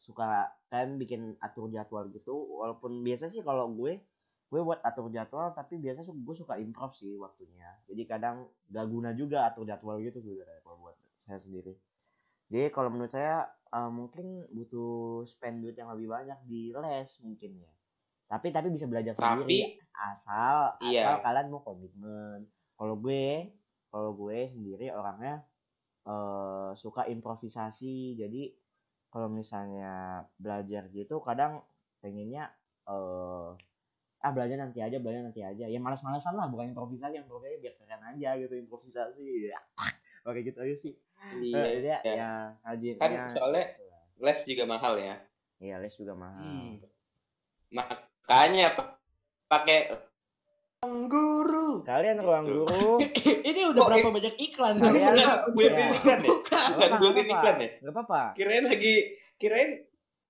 suka 0.07 0.29
kalian 0.71 0.93
bikin 1.03 1.23
atur 1.47 1.67
jadwal 1.75 2.07
gitu 2.17 2.35
walaupun 2.61 2.93
biasa 3.07 3.25
sih 3.35 3.43
kalau 3.49 3.67
gue 3.75 3.99
gue 4.49 4.61
buat 4.61 4.81
atur 4.81 5.09
jadwal 5.09 5.53
tapi 5.53 5.77
biasa 5.77 6.01
su- 6.03 6.17
gue 6.17 6.35
suka 6.35 6.57
improv 6.57 6.93
sih 6.93 7.15
waktunya. 7.15 7.69
Jadi 7.85 8.03
kadang 8.05 8.37
gak 8.67 8.87
guna 8.87 9.13
juga 9.13 9.45
atur 9.45 9.65
jadwal 9.65 10.01
gitu 10.01 10.19
sebenarnya 10.19 10.61
kalau 10.61 10.81
buat 10.81 10.97
saya 11.21 11.37
sendiri. 11.37 11.77
Jadi 12.49 12.73
kalau 12.73 12.89
menurut 12.89 13.13
saya 13.13 13.45
eh, 13.69 13.91
mungkin 13.91 14.49
butuh 14.49 15.23
spend 15.25 15.61
duit 15.61 15.77
yang 15.77 15.93
lebih 15.93 16.09
banyak 16.09 16.39
di 16.45 16.73
les 16.73 17.11
mungkin 17.21 17.61
ya. 17.61 17.69
Tapi 18.27 18.49
tapi 18.49 18.69
bisa 18.69 18.85
belajar 18.85 19.13
Tapi- 19.13 19.45
sendiri. 19.45 19.77
Asal 19.93 20.79
Iya. 20.81 21.13
asal 21.13 21.21
kalian 21.21 21.49
mau 21.49 21.61
komitmen. 21.61 22.49
Kalau 22.73 22.97
gue 22.97 23.53
kalau 23.89 24.13
gue 24.15 24.49
sendiri 24.49 24.89
orangnya 24.89 25.45
eh 26.05 26.71
suka 26.75 27.05
improvisasi. 27.05 28.17
Jadi 28.17 28.57
kalau 29.09 29.29
misalnya 29.29 30.25
belajar 30.37 30.89
gitu 30.89 31.21
kadang 31.21 31.61
pengennya 32.01 32.49
eh 32.87 33.53
ah 34.19 34.31
belajar 34.31 34.57
nanti 34.57 34.79
aja 34.79 34.97
belajar 34.97 35.23
nanti 35.23 35.41
aja 35.41 35.65
ya 35.65 35.79
malas-malasan 35.79 36.35
lah 36.35 36.47
bukan 36.47 36.69
improvisasi 36.69 37.15
yang 37.15 37.25
improvisasi 37.25 37.59
biar 37.59 37.75
keren 37.75 38.03
aja 38.05 38.31
gitu 38.37 38.55
improvisasi 38.57 39.23
ya 39.47 39.59
oke 40.27 40.39
gitu 40.41 40.59
aja 40.59 40.75
sih 40.75 40.95
Iya. 41.19 41.63
Jadi 41.75 41.83
ya, 41.85 41.99
iya. 42.01 42.15
ya 42.15 42.31
rajinnya 42.63 43.01
Kan 43.01 43.11
soalnya 43.29 43.65
gitu. 43.69 43.91
Les 44.21 44.39
juga 44.45 44.65
mahal 44.67 44.95
ya. 44.97 45.15
iya 45.59 45.77
les 45.77 45.91
juga 45.93 46.15
mahal 46.15 46.39
Hmm. 46.41 46.79
Makanya 47.69 48.71
pa- 48.71 48.95
pakai 49.47 49.91
guru. 50.81 51.83
kalian 51.83 52.19
ruang 52.19 52.45
Gitu. 52.45 52.55
guru 52.57 52.93
Ini 53.49 53.61
udah 53.67 53.81
Oh, 53.81 53.87
berapa 53.89 54.09
banyak 54.13 54.35
iklan? 54.37 54.75
Kalian- 54.79 55.11
Bukan 55.11 55.53
built 55.59 55.75
Ya. 55.75 55.91
iklan 55.93 56.19
ya? 56.19 56.31
Bukan. 56.31 56.69
Built-in 56.97 57.27
nggak 57.27 57.35
iklan 57.35 57.35
apa-apa. 57.51 57.59
ya? 57.59 57.71
nggak 57.77 57.93
apa-apa 57.93 58.21
Kirain 58.33 58.65
lagi 58.65 58.95
kirain 59.35 59.71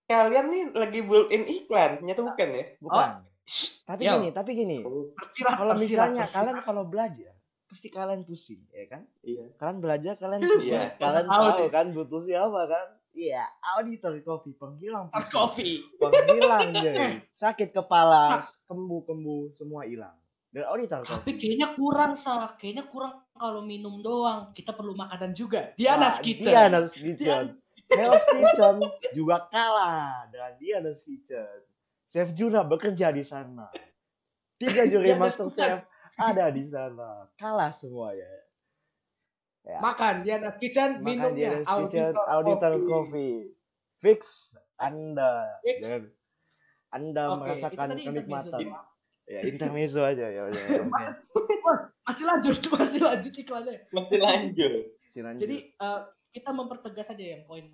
kalian 0.06 0.46
nih 0.48 0.62
lagi 0.72 1.00
built-in 1.02 1.44
iklan, 1.44 1.90
nyata 2.00 2.22
bukan 2.22 2.48
ya? 2.50 2.64
bukan 2.78 3.08
Shh, 3.12 3.27
tapi 3.82 4.02
Yel, 4.02 4.14
gini 4.14 4.28
tapi 4.30 4.50
gini 4.52 4.78
tersirat, 5.14 5.54
kalau 5.56 5.74
misalnya 5.74 6.22
tersirat. 6.22 6.36
kalian 6.36 6.58
kalau 6.62 6.82
belajar 6.84 7.32
pasti 7.64 7.88
kalian 7.88 8.22
pusing 8.22 8.60
ya 8.68 8.84
kan 8.86 9.02
Iya. 9.20 9.44
kalian 9.56 9.78
belajar 9.78 10.14
kalian 10.14 10.40
pusing 10.42 10.76
Iya. 10.76 10.96
kalian 10.96 11.26
Tahu 11.26 11.66
kan 11.68 11.86
butuh 11.90 12.20
siapa 12.20 12.60
kan 12.64 12.86
iya 13.10 13.42
auditor 13.74 14.14
coffee 14.22 14.52
penghilang 14.52 15.08
pusing 15.08 15.32
coffee. 15.32 15.76
penghilang 15.96 16.68
jadi 16.76 17.24
sakit 17.30 17.72
kepala 17.72 18.40
kembu-kembu 18.64 19.52
semua 19.54 19.84
hilang 19.84 20.16
dan 20.48 20.64
auditor 20.66 21.00
Tapi 21.02 21.08
coffee 21.08 21.36
kayaknya 21.36 21.68
kurang 21.72 22.12
sa, 22.14 22.56
kayaknya 22.56 22.84
kurang 22.84 23.20
kalau 23.30 23.60
minum 23.60 24.00
doang. 24.00 24.48
Kita 24.50 24.72
perlu 24.72 24.96
makanan 24.96 25.30
juga. 25.30 25.76
Diana's 25.76 26.18
Wah, 26.18 26.24
Kitchen. 26.24 26.48
Diana's 26.48 26.88
Kitchen 26.90 27.44
Hell's 27.86 28.24
Kitchen 28.26 28.74
juga 29.12 29.44
kalah 29.46 30.24
dengan 30.28 30.52
Diana's 30.56 31.04
Kitchen 31.04 31.44
Chef 32.08 32.32
Juna 32.32 32.64
bekerja 32.64 33.12
di 33.12 33.20
sana 33.20 33.68
tiga 34.58 34.82
juri 34.92 35.14
master 35.14 35.46
chef 35.46 35.86
ada 36.18 36.50
di 36.50 36.66
sana 36.66 37.30
kalah 37.38 37.70
semuanya 37.70 38.26
ya. 39.62 39.78
Makan 39.78 40.24
Diana's 40.24 40.56
Kitchen, 40.56 40.98
makan 40.98 41.06
minumnya 41.06 41.62
Diana's 41.62 41.68
Kitchen 41.68 42.12
auditor 42.16 42.72
coffee. 42.88 43.52
fix 44.00 44.54
anda 44.80 45.60
Fix. 45.62 45.80
dan 45.86 46.02
anda 46.90 47.22
itu 47.28 47.36
merasakan 47.44 47.88
kenikmatan 48.00 48.60
ya 49.28 49.40
intermezzo 49.44 50.00
aja 50.00 50.26
ya 50.32 50.48
udah 50.48 50.62
ya, 50.64 50.82
oke. 50.88 51.06
Masih 52.08 52.24
lanjut, 52.24 52.56
masih 52.72 53.00
lanjut 53.04 53.34
iklannya. 53.36 53.84
Masih 53.92 54.16
lanjut. 54.16 54.72
Silanjut. 55.12 55.40
Jadi 55.44 55.56
eh, 55.76 56.00
kita 56.32 56.50
mempertegas 56.56 57.12
aja 57.12 57.24
yang 57.36 57.44
poin 57.44 57.68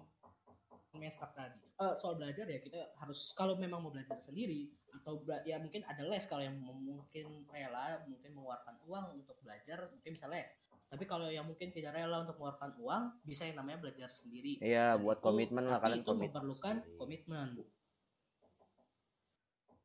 mesak 0.99 1.31
tadi. 1.39 1.64
Eh, 1.75 1.95
soal 1.99 2.15
belajar 2.15 2.47
ya 2.47 2.63
kita 2.63 2.95
harus 3.03 3.35
kalau 3.35 3.59
memang 3.59 3.83
mau 3.83 3.91
belajar 3.91 4.15
sendiri 4.15 4.71
atau 4.95 5.19
bela- 5.19 5.43
ya 5.43 5.59
mungkin 5.59 5.83
ada 5.83 6.07
les 6.07 6.23
kalau 6.23 6.47
yang 6.47 6.55
mungkin 6.63 7.43
rela 7.51 7.99
mungkin 8.07 8.31
mengeluarkan 8.31 8.79
uang 8.87 9.19
untuk 9.19 9.35
belajar 9.43 9.91
mungkin 9.91 10.15
bisa 10.15 10.31
les. 10.31 10.55
Tapi 10.87 11.03
kalau 11.03 11.27
yang 11.27 11.43
mungkin 11.43 11.75
tidak 11.75 11.99
rela 11.99 12.23
untuk 12.23 12.39
mengeluarkan 12.39 12.79
uang 12.79 13.03
bisa 13.27 13.51
yang 13.51 13.59
namanya 13.59 13.83
belajar 13.83 14.07
sendiri. 14.07 14.63
Iya, 14.63 14.95
Dan 14.95 15.03
buat 15.03 15.19
itu- 15.19 15.27
komitmen 15.27 15.65
lah, 15.67 15.83
kalian 15.83 15.99
itu 15.99 16.11
komitmen 16.15 16.31
memerlukan 16.31 16.75
sendiri. 16.79 16.95
komitmen. 16.95 17.49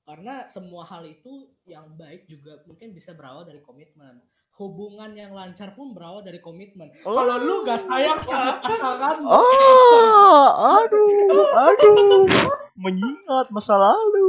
Karena 0.05 0.35
semua 0.45 0.83
hal 0.85 1.03
itu 1.05 1.33
yang 1.65 1.93
baik 1.93 2.25
juga 2.25 2.61
mungkin 2.65 2.93
bisa 2.93 3.17
berawal 3.17 3.45
dari 3.45 3.61
komitmen. 3.61 4.21
Hubungan 4.59 5.15
yang 5.15 5.31
lancar 5.31 5.71
pun 5.71 5.95
berawal 5.95 6.19
dari 6.19 6.43
komitmen. 6.43 6.91
Oh. 7.07 7.15
Kalau 7.15 7.39
lu 7.39 7.63
gak 7.63 7.79
sayang 7.79 8.19
sama 8.19 8.59
pasangan, 8.63 9.23
Oh, 9.23 10.47
aduh, 10.83 11.07
aduh, 11.71 12.27
mengingat 12.75 13.47
masa 13.55 13.79
lalu. 13.79 14.27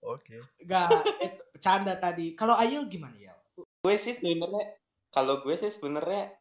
Oke. 0.00 0.40
gak 0.64 0.88
eh, 1.20 1.36
bercanda 1.52 2.00
tadi. 2.00 2.32
Kalau 2.32 2.56
Ayul 2.56 2.88
gimana 2.88 3.12
ya? 3.20 3.36
Gue 3.84 4.00
sih 4.00 4.16
sebenarnya 4.16 4.80
kalau 5.12 5.44
gue 5.44 5.52
sih 5.56 5.72
sebenarnya 5.72 6.32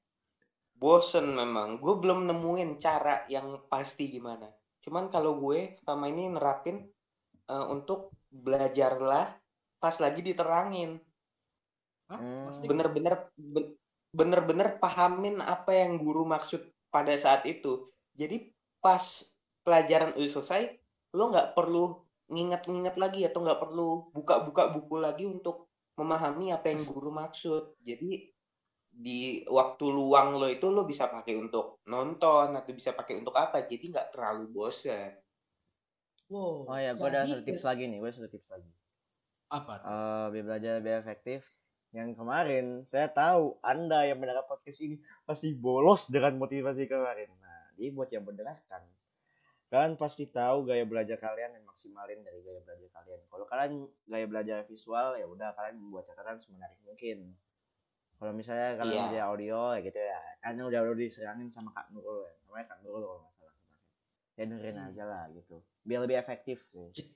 bosen 0.76 1.32
memang 1.32 1.80
gue 1.80 1.96
belum 1.96 2.28
nemuin 2.28 2.76
cara 2.76 3.24
yang 3.32 3.64
pasti 3.72 4.12
gimana 4.12 4.52
cuman 4.84 5.08
kalau 5.08 5.40
gue 5.40 5.80
selama 5.82 6.06
ini 6.12 6.36
nerapin 6.36 6.84
uh, 7.48 7.72
untuk 7.72 8.12
belajarlah 8.28 9.32
pas 9.80 9.96
lagi 10.04 10.20
diterangin 10.20 11.00
Hmm. 12.06 12.54
bener-bener 12.70 13.14
be- 13.36 13.74
bener-bener 14.14 14.78
pahamin 14.78 15.42
apa 15.42 15.72
yang 15.74 15.98
guru 15.98 16.24
maksud 16.30 16.62
pada 16.94 17.12
saat 17.18 17.42
itu 17.50 17.90
jadi 18.14 18.54
pas 18.80 19.02
pelajaran 19.66 20.14
udah 20.14 20.32
selesai 20.32 20.62
lo 21.18 21.34
nggak 21.34 21.58
perlu 21.58 22.06
nginget-nginget 22.30 22.96
lagi 23.02 23.22
atau 23.26 23.42
nggak 23.42 23.60
perlu 23.62 23.90
buka-buka 24.14 24.70
buku 24.74 24.96
lagi 25.02 25.26
untuk 25.26 25.70
memahami 25.98 26.54
apa 26.54 26.70
yang 26.70 26.86
guru 26.86 27.10
maksud 27.10 27.82
jadi 27.82 28.30
di 28.96 29.44
waktu 29.50 29.86
luang 29.92 30.38
lo 30.40 30.48
itu 30.48 30.68
lo 30.72 30.86
bisa 30.88 31.10
pakai 31.12 31.36
untuk 31.36 31.82
nonton 31.90 32.56
atau 32.56 32.72
bisa 32.72 32.94
pakai 32.96 33.20
untuk 33.22 33.36
apa 33.36 33.66
jadi 33.66 33.86
nggak 33.92 34.08
terlalu 34.14 34.46
bosen 34.54 35.12
Wow. 36.26 36.66
Oh 36.66 36.78
ya, 36.82 36.98
gue 36.98 37.06
ada 37.06 37.30
satu 37.30 37.46
tips 37.46 37.64
lagi 37.70 37.86
nih, 37.86 37.98
gue 38.02 38.10
ada 38.10 38.18
satu 38.18 38.30
tips 38.34 38.50
lagi. 38.50 38.70
Apa? 39.54 39.74
tuh? 39.78 39.86
Eh, 39.94 40.26
biar 40.34 40.44
belajar 40.50 40.72
lebih 40.82 40.94
efektif. 41.06 41.42
Yang 41.96 42.20
kemarin 42.20 42.66
saya 42.84 43.08
tahu 43.08 43.56
Anda 43.64 44.04
yang 44.04 44.20
mendengar 44.20 44.44
podcast 44.44 44.84
ini 44.84 45.00
pasti 45.24 45.56
bolos 45.56 46.12
dengan 46.12 46.36
motivasi 46.36 46.92
kemarin. 46.92 47.32
Nah, 47.40 47.72
jadi 47.80 47.88
buat 47.96 48.12
yang 48.12 48.28
mendengarkan, 48.28 48.84
kalian 49.72 49.96
pasti 49.96 50.28
tahu 50.28 50.68
gaya 50.68 50.84
belajar 50.84 51.16
kalian 51.16 51.56
dan 51.56 51.64
maksimalin 51.64 52.20
dari 52.20 52.44
gaya 52.44 52.60
belajar 52.68 52.92
kalian. 53.00 53.22
Kalau 53.32 53.46
kalian 53.48 53.74
gaya 54.12 54.26
belajar 54.28 54.58
visual, 54.68 55.16
ya 55.16 55.24
udah 55.24 55.56
kalian 55.56 55.80
membuat 55.80 56.12
catatan 56.12 56.36
semenarik 56.36 56.76
mungkin. 56.84 57.32
Kalau 58.20 58.32
misalnya 58.36 58.76
kalian 58.76 58.92
Iya. 58.92 59.04
belajar 59.08 59.24
audio 59.32 59.60
ya 59.72 59.80
gitu 59.80 60.00
ya, 60.00 60.20
kan 60.44 60.56
udah 60.60 60.80
udah 60.84 60.96
diserangin 61.00 61.48
sama 61.48 61.72
Kak 61.72 61.96
Nurul 61.96 62.28
ya. 62.28 62.36
Namanya 62.44 62.66
Kak 62.76 62.80
Nurul 62.84 63.04
kalau 63.08 63.20
nggak 63.24 63.34
salah 63.40 63.56
kemarin. 63.56 63.84
Ya 64.36 64.44
dengerin 64.52 64.78
Hmm. 64.84 64.88
aja 64.92 65.04
lah 65.08 65.24
gitu. 65.32 65.56
Biar 65.88 66.00
lebih 66.04 66.18
efektif. 66.20 66.60
Gitu. 66.76 67.08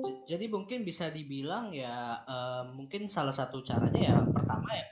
Jadi 0.00 0.48
mungkin 0.48 0.88
bisa 0.88 1.12
dibilang 1.12 1.68
ya 1.76 2.24
eh, 2.24 2.64
mungkin 2.72 3.12
salah 3.12 3.34
satu 3.34 3.60
caranya 3.60 4.00
ya 4.00 4.16
pertama 4.24 4.72
ya 4.72 4.86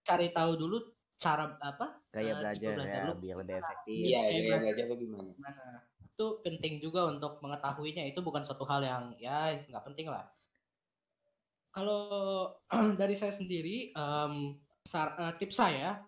cari 0.00 0.32
tahu 0.32 0.56
dulu 0.56 0.76
cara 1.20 1.60
apa 1.60 2.00
Gaya 2.08 2.32
Eh, 2.32 2.36
belajar 2.40 2.70
belajar 2.74 3.00
ya, 3.04 3.08
lu 3.12 3.14
biar 3.20 3.36
lebih 3.44 3.56
efektif. 3.60 4.00
iya 4.00 4.20
iya 4.32 4.56
belajar 4.56 4.84
lo 4.88 4.94
gimana 4.96 5.22
gimana. 5.28 5.64
Itu 6.00 6.26
penting 6.40 6.80
juga 6.80 7.04
untuk 7.12 7.38
mengetahuinya 7.44 8.08
itu 8.08 8.24
bukan 8.24 8.40
suatu 8.40 8.64
hal 8.64 8.80
yang 8.80 9.04
ya 9.20 9.52
nggak 9.68 9.84
penting 9.92 10.08
lah. 10.08 10.24
Kalau 11.70 12.00
dari 13.00 13.12
saya 13.14 13.30
sendiri 13.36 13.92
em, 13.92 14.56
sar- 14.88 15.20
eh, 15.20 15.32
tips 15.36 15.60
saya 15.60 16.00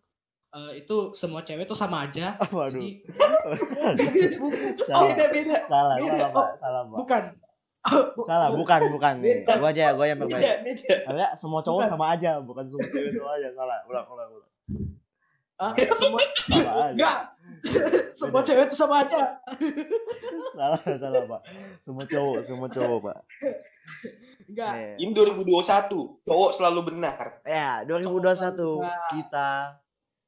eh, 0.57 0.81
itu 0.81 1.13
semua 1.13 1.45
cewek 1.45 1.69
itu 1.69 1.77
sama 1.77 2.09
aja. 2.09 2.35
Waduh. 2.57 2.81
Jadi 2.81 4.21
salah, 4.89 5.13
beda 5.13 5.27
beda 5.31 5.57
salah, 5.69 5.97
beda. 6.01 6.11
salah, 6.17 6.31
Pak. 6.33 6.47
Salah, 6.59 6.83
Pak. 6.89 6.97
bukan 6.97 7.25
Salah, 8.29 8.49
bu- 8.49 8.61
bukan, 8.61 8.81
bukan 8.91 9.15
nih. 9.19 9.43
Beda. 9.43 9.53
Gua 9.57 9.69
aja, 9.69 9.85
gua 9.93 10.07
yang 10.07 10.19
beda 10.19 10.31
berbaik. 10.33 10.59
beda 10.63 10.95
Enggak, 11.09 11.33
semua 11.35 11.61
cowok 11.61 11.79
Bukan. 11.81 11.91
sama 11.91 12.07
aja, 12.11 12.31
bukan 12.39 12.65
semua 12.65 12.87
cewek 12.89 13.11
sama 13.13 13.31
aja. 13.33 13.49
Salah, 13.53 13.79
ulang, 13.85 14.07
ulang, 14.09 14.29
ulang. 14.31 14.51
Ah, 15.57 15.71
semua 15.95 16.19
Sama 16.43 16.59
aja. 16.59 16.91
enggak 16.91 17.19
semua 18.19 18.31
Beda. 18.37 18.47
cewek 18.49 18.65
itu 18.65 18.77
sama 18.77 18.95
aja. 19.01 19.21
Salah, 20.53 20.81
salah, 20.81 21.23
Pak. 21.25 21.41
Semua 21.81 22.05
cowok, 22.05 22.37
semua 22.41 22.69
cowok, 22.69 22.99
Pak. 23.05 23.19
Enggak. 24.45 24.73
Eh, 24.75 24.95
ini 24.99 25.11
2021 25.11 25.91
cowok 26.21 26.51
selalu 26.53 26.81
benar 26.85 27.41
Ya, 27.43 27.83
2021 27.83 28.83
kita 29.13 29.49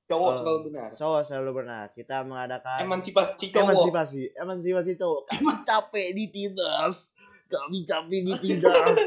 cowok 0.05 0.27
Oh. 0.27 0.37
selalu 0.37 0.59
benar 0.69 0.89
cowok 0.93 1.23
selalu 1.25 1.51
benar. 1.57 1.85
Kita 1.91 2.23
mengadakan 2.23 2.79
emansipasi 2.81 3.49
cowok 3.49 3.65
emansipasi, 3.65 4.23
emansipasi 4.35 4.93
cowok. 4.95 5.21
Kami 5.29 5.53
capek 5.63 6.07
ditindas. 6.13 7.14
Kami 7.55 7.79
capek 7.87 8.21
ditindas. 8.27 8.99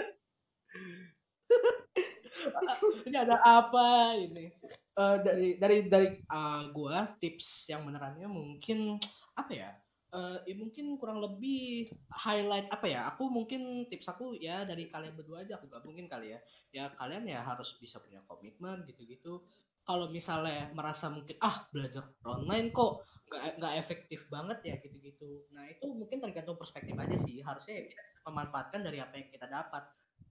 ini 3.07 3.17
ada 3.17 3.37
apa 3.43 4.15
ini? 4.15 4.55
Eh, 4.97 5.17
dari 5.21 5.47
dari 5.59 5.77
dari 5.85 6.09
eh, 6.15 6.63
gua 6.71 7.11
tips 7.19 7.69
yang 7.69 7.83
benerannya 7.83 8.25
mungkin 8.25 8.97
apa 9.35 9.51
ya? 9.51 9.71
Eh, 10.07 10.37
ya 10.47 10.55
mungkin 10.55 10.95
kurang 10.95 11.19
lebih 11.19 11.91
highlight 12.09 12.71
apa 12.71 12.87
ya? 12.87 13.11
Aku 13.11 13.27
mungkin 13.27 13.85
tips 13.91 14.07
aku 14.07 14.39
ya 14.39 14.63
dari 14.63 14.87
kalian 14.87 15.13
berdua 15.13 15.43
aja 15.43 15.59
aku 15.59 15.67
gabungin 15.67 16.07
kali 16.07 16.33
ya. 16.33 16.39
Ya 16.71 16.83
kalian 16.95 17.27
ya 17.27 17.43
harus 17.43 17.75
bisa 17.77 17.99
punya 17.99 18.23
komitmen 18.25 18.87
gitu-gitu. 18.87 19.43
Kalau 19.87 20.11
misalnya 20.11 20.67
merasa 20.75 21.07
mungkin 21.07 21.37
ah 21.39 21.63
belajar 21.71 22.11
online 22.25 22.75
kok 22.75 23.07
nggak 23.27 23.43
nggak 23.59 23.73
efektif 23.83 24.19
banget 24.31 24.59
ya 24.63 24.75
gitu-gitu. 24.79 25.45
Nah 25.51 25.67
itu 25.67 25.85
mungkin 25.91 26.23
tergantung 26.23 26.55
perspektif 26.55 26.95
aja 26.95 27.15
sih. 27.19 27.43
Harusnya 27.43 27.75
ya 27.75 27.83
kita 27.91 28.03
memanfaatkan 28.27 28.83
dari 28.83 28.99
apa 28.99 29.15
yang 29.15 29.31
kita 29.31 29.47
dapat. 29.47 29.87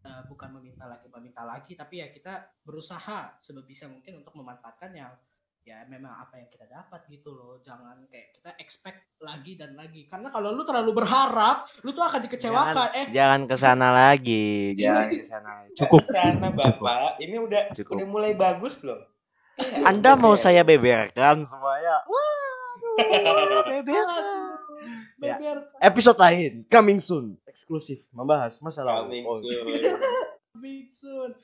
Eh, 0.06 0.22
bukan 0.30 0.54
meminta 0.54 0.86
lagi 0.86 1.10
meminta 1.10 1.42
lagi 1.42 1.74
tapi 1.74 1.98
ya 1.98 2.06
kita 2.14 2.62
berusaha 2.62 3.42
sebisa 3.42 3.90
mungkin 3.90 4.22
untuk 4.22 4.38
memanfaatkan 4.38 4.94
yang 4.94 5.10
ya 5.66 5.82
memang 5.90 6.14
apa 6.14 6.38
yang 6.38 6.46
kita 6.46 6.62
dapat 6.70 7.02
gitu 7.10 7.34
loh. 7.34 7.58
Jangan 7.58 8.06
kayak 8.06 8.38
kita 8.38 8.50
expect 8.62 9.02
lagi 9.18 9.58
dan 9.58 9.74
lagi. 9.74 10.06
Karena 10.06 10.30
kalau 10.30 10.54
lu 10.54 10.62
terlalu 10.62 11.02
berharap 11.02 11.66
lu 11.82 11.90
tuh 11.90 12.06
akan 12.06 12.22
dikecewakan. 12.22 12.88
Eh 12.94 13.06
Jangan 13.10 13.50
ke 13.50 13.56
sana 13.58 13.88
lagi, 13.90 14.78
jangan 14.78 15.10
ke 15.10 15.26
sana. 15.26 15.52
cukup. 15.74 16.06
Sana 16.06 16.54
bapak. 16.54 17.18
Ini 17.18 17.36
udah 17.42 17.62
Cukup. 17.74 17.98
udah 17.98 18.06
mulai 18.06 18.32
bagus 18.38 18.86
loh. 18.86 19.02
Anda 19.82 20.14
mau 20.14 20.38
saya 20.38 20.62
beberkan 20.62 21.50
semuanya? 21.50 22.04
Waduh, 22.06 22.94
beberkan. 23.74 24.22
Ya. 25.26 25.36
Episode 25.82 26.18
lain, 26.18 26.52
coming 26.66 26.98
soon, 26.98 27.34
eksklusif 27.44 28.06
membahas 28.10 28.60
masalah 28.60 29.02
Coming 29.02 29.24
oh, 29.24 29.36
soon. 29.36 29.66
big 30.56 30.88
soon 30.88 31.34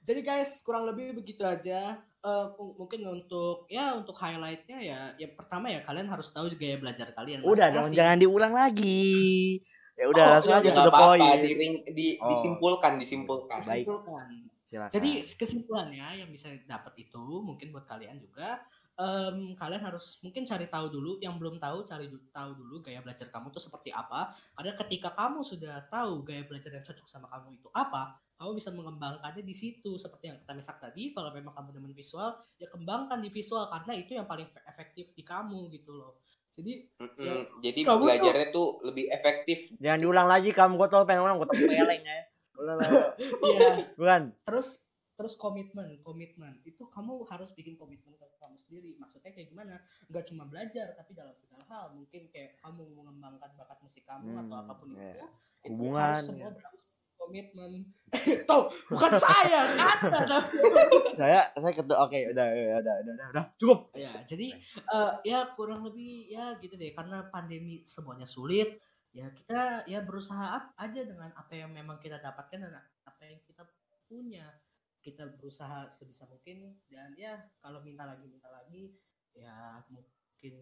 jadi 0.00 0.22
guys 0.22 0.62
kurang 0.62 0.86
lebih 0.86 1.12
begitu 1.12 1.42
aja 1.42 1.98
Eh, 2.26 2.46
m- 2.58 2.74
mungkin 2.74 3.06
untuk 3.06 3.70
ya 3.70 3.94
untuk 3.94 4.18
highlightnya 4.18 4.82
ya 4.82 5.00
yang 5.14 5.38
pertama 5.38 5.70
ya 5.70 5.78
kalian 5.78 6.10
harus 6.10 6.34
tahu 6.34 6.50
gaya 6.58 6.74
belajar 6.74 7.14
kalian 7.14 7.38
Udah 7.46 7.70
dong, 7.70 7.86
jangan 7.94 8.18
diulang 8.18 8.50
lagi. 8.50 9.62
Ya 9.94 10.10
udah 10.10 10.24
Oh, 10.26 10.30
langsung 10.34 10.50
ya 10.50 10.58
aja 10.58 10.70
apa-apa 10.74 10.98
point. 11.14 11.38
di, 11.46 11.52
di- 11.94 12.18
Oh. 12.18 12.26
disimpulkan 12.26 12.98
disimpulkan 12.98 13.62
Baik. 13.62 13.86
Simpulkan. 13.86 14.26
Silakan. 14.66 14.90
Jadi 14.90 15.10
kesimpulannya 15.22 16.06
yang 16.18 16.26
bisa 16.26 16.50
dapat 16.66 16.98
itu 16.98 17.22
mungkin 17.46 17.70
buat 17.70 17.86
kalian 17.86 18.18
juga 18.18 18.58
em, 18.96 19.52
kalian 19.52 19.82
harus 19.84 20.16
mungkin 20.24 20.48
cari 20.48 20.66
tahu 20.66 20.88
dulu 20.88 21.20
yang 21.20 21.36
belum 21.36 21.60
tahu 21.60 21.84
cari 21.84 22.08
tahu 22.32 22.50
dulu 22.56 22.80
gaya 22.80 23.04
belajar 23.04 23.28
kamu 23.28 23.52
tuh 23.52 23.60
seperti 23.60 23.92
apa 23.92 24.32
karena 24.56 24.72
ketika 24.72 25.12
kamu 25.12 25.44
sudah 25.44 25.84
tahu 25.92 26.24
gaya 26.24 26.48
belajar 26.48 26.72
yang 26.72 26.84
cocok 26.84 27.04
sama 27.04 27.28
kamu 27.28 27.60
itu 27.60 27.68
apa 27.76 28.16
kamu 28.36 28.56
bisa 28.56 28.68
mengembangkannya 28.72 29.44
di 29.44 29.52
situ 29.56 29.96
seperti 29.96 30.32
yang 30.32 30.38
kita 30.40 30.52
misak 30.56 30.80
tadi 30.80 31.12
kalau 31.12 31.28
memang 31.32 31.52
kamu 31.52 31.76
demen 31.76 31.92
visual 31.92 32.36
ya 32.56 32.68
kembangkan 32.72 33.20
di 33.20 33.28
visual 33.28 33.68
karena 33.68 33.92
itu 33.96 34.16
yang 34.16 34.24
paling 34.24 34.48
efektif 34.64 35.12
di 35.12 35.20
kamu 35.24 35.68
gitu 35.72 35.92
loh 35.92 36.20
jadi 36.56 36.88
Mm-mm. 36.96 37.20
Ya, 37.20 37.36
jadi 37.68 37.80
kamu 37.84 38.00
tuh- 38.00 38.08
belajarnya 38.08 38.46
tuh 38.48 38.68
lebih 38.80 39.04
efektif 39.12 39.58
Jangan 39.76 40.00
diulang 40.00 40.24
lagi 40.24 40.56
kamu 40.56 40.80
gue 40.80 40.88
tau 40.88 41.04
pengen 41.04 41.28
ulang 41.28 41.36
gue 41.36 41.48
tempeleng 41.52 42.00
ya. 42.00 42.20
Ulang 42.56 42.76
lagi. 42.80 42.96
ya 43.52 43.68
Bukan. 43.92 44.22
terus 44.48 44.85
terus 45.16 45.34
komitmen 45.40 45.96
komitmen 46.04 46.60
itu 46.68 46.84
kamu 46.92 47.24
harus 47.32 47.56
bikin 47.56 47.74
komitmen 47.80 48.12
ke 48.14 48.24
kamu 48.36 48.60
sendiri 48.60 48.92
maksudnya 49.00 49.32
kayak 49.32 49.48
gimana 49.48 49.80
nggak 50.12 50.24
cuma 50.28 50.44
belajar 50.44 50.92
tapi 50.92 51.16
dalam 51.16 51.32
segala 51.40 51.64
hal 51.72 51.96
mungkin 51.96 52.28
kayak 52.28 52.60
kamu 52.60 52.84
mengembangkan 52.92 53.50
bakat 53.56 53.80
musik 53.80 54.04
kamu 54.04 54.36
atau 54.36 54.56
Hmm, 54.56 54.62
apa 54.68 54.72
pun 54.76 54.88
iya. 54.92 55.00
itu 55.16 55.26
itu 55.66 55.72
Hubungan, 55.72 56.04
harus 56.14 56.26
semua 56.28 56.44
ya. 56.44 56.52
berakhir 56.52 56.80
komitmen 57.16 57.72
tuh 58.48 58.62
bukan 58.92 59.10
saya 59.16 59.60
anda 59.72 60.38
Saya 61.18 61.40
saya 61.56 61.72
ketemu 61.72 61.96
oke 61.96 62.18
udah 62.36 62.44
udah 62.44 62.76
udah 62.76 62.94
udah 63.00 63.12
udah, 63.16 63.26
udah. 63.32 63.44
cukup. 63.56 63.80
ya 63.96 64.12
jadi 64.28 64.52
eh, 64.76 65.12
ya 65.24 65.48
kurang 65.56 65.80
lebih 65.80 66.28
ya 66.28 66.60
gitu 66.60 66.76
deh 66.76 66.92
karena 66.92 67.24
pandemi 67.32 67.80
semuanya 67.88 68.28
sulit 68.28 68.76
ya 69.16 69.32
kita 69.32 69.88
ya 69.88 70.04
berusaha 70.04 70.76
aja 70.76 71.00
dengan 71.08 71.32
apa 71.32 71.56
yang 71.56 71.72
memang 71.72 71.96
kita 71.96 72.20
dapatkan 72.20 72.60
dan 72.60 72.84
apa 73.08 73.20
yang 73.24 73.40
kita 73.48 73.64
punya 74.06 74.44
kita 75.06 75.38
berusaha 75.38 75.86
sebisa 75.86 76.26
mungkin 76.26 76.74
dan 76.90 77.14
ya 77.14 77.38
kalau 77.62 77.78
minta 77.86 78.02
lagi 78.02 78.26
minta 78.26 78.50
lagi 78.50 78.98
ya 79.38 79.78
mungkin 79.86 80.54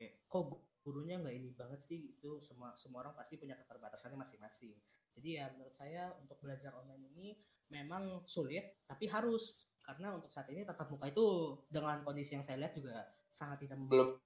kayak 0.00 0.24
kok 0.24 0.42
gu- 0.48 0.64
gurunya 0.80 1.20
nggak 1.20 1.36
ini 1.36 1.50
banget 1.52 1.84
sih 1.84 2.16
itu 2.16 2.40
semua 2.40 2.72
semua 2.80 3.04
orang 3.04 3.12
pasti 3.12 3.36
punya 3.36 3.58
keterbatasannya 3.60 4.16
masing-masing. 4.16 4.72
Jadi 5.18 5.28
ya 5.36 5.52
menurut 5.52 5.74
saya 5.76 6.14
untuk 6.22 6.40
belajar 6.40 6.72
online 6.78 7.04
ini 7.12 7.26
memang 7.68 8.24
sulit 8.24 8.80
tapi 8.88 9.10
harus. 9.12 9.68
Karena 9.84 10.18
untuk 10.18 10.30
saat 10.32 10.50
ini 10.50 10.66
tatap 10.66 10.90
muka 10.90 11.06
itu 11.12 11.26
dengan 11.70 12.02
kondisi 12.02 12.34
yang 12.34 12.42
saya 12.42 12.58
lihat 12.58 12.74
juga 12.74 13.06
sangat 13.30 13.66
tidak 13.66 13.78
belum 13.86 14.18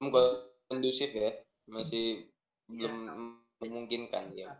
belum 0.00 0.30
kondusif 0.70 1.10
ya 1.14 1.30
masih 1.68 2.26
Iya. 2.64 2.88
belum 2.88 2.94
memungkinkan 3.60 4.32
ya 4.34 4.50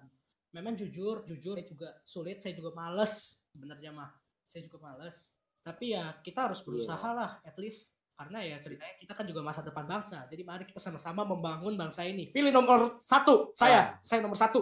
memang 0.55 0.79
jujur 0.79 1.27
jujur 1.27 1.59
saya 1.59 1.67
juga 1.67 1.89
sulit 2.07 2.39
saya 2.39 2.55
juga 2.55 2.71
males 2.73 3.43
sebenarnya 3.51 3.91
mah 3.91 4.11
saya 4.47 4.65
juga 4.65 4.79
males 4.81 5.35
Tapi 5.65 5.97
ya 5.97 6.13
kita 6.21 6.45
harus 6.45 6.61
berusaha 6.61 7.01
Iya. 7.01 7.17
lah, 7.17 7.31
at 7.41 7.57
least 7.57 7.97
karena 8.13 8.45
ya 8.45 8.61
ceritanya 8.61 8.95
kita 9.01 9.17
kan 9.17 9.25
juga 9.25 9.41
masa 9.41 9.65
depan 9.65 9.89
bangsa. 9.89 10.29
Jadi 10.29 10.45
mari 10.45 10.69
kita 10.69 10.77
sama-sama 10.77 11.25
membangun 11.25 11.73
bangsa 11.73 12.05
ini. 12.05 12.29
Pilih 12.29 12.53
nomor 12.53 13.01
satu, 13.01 13.49
saya, 13.57 13.97
saya 14.05 14.21
nomor 14.21 14.37
satu. 14.37 14.61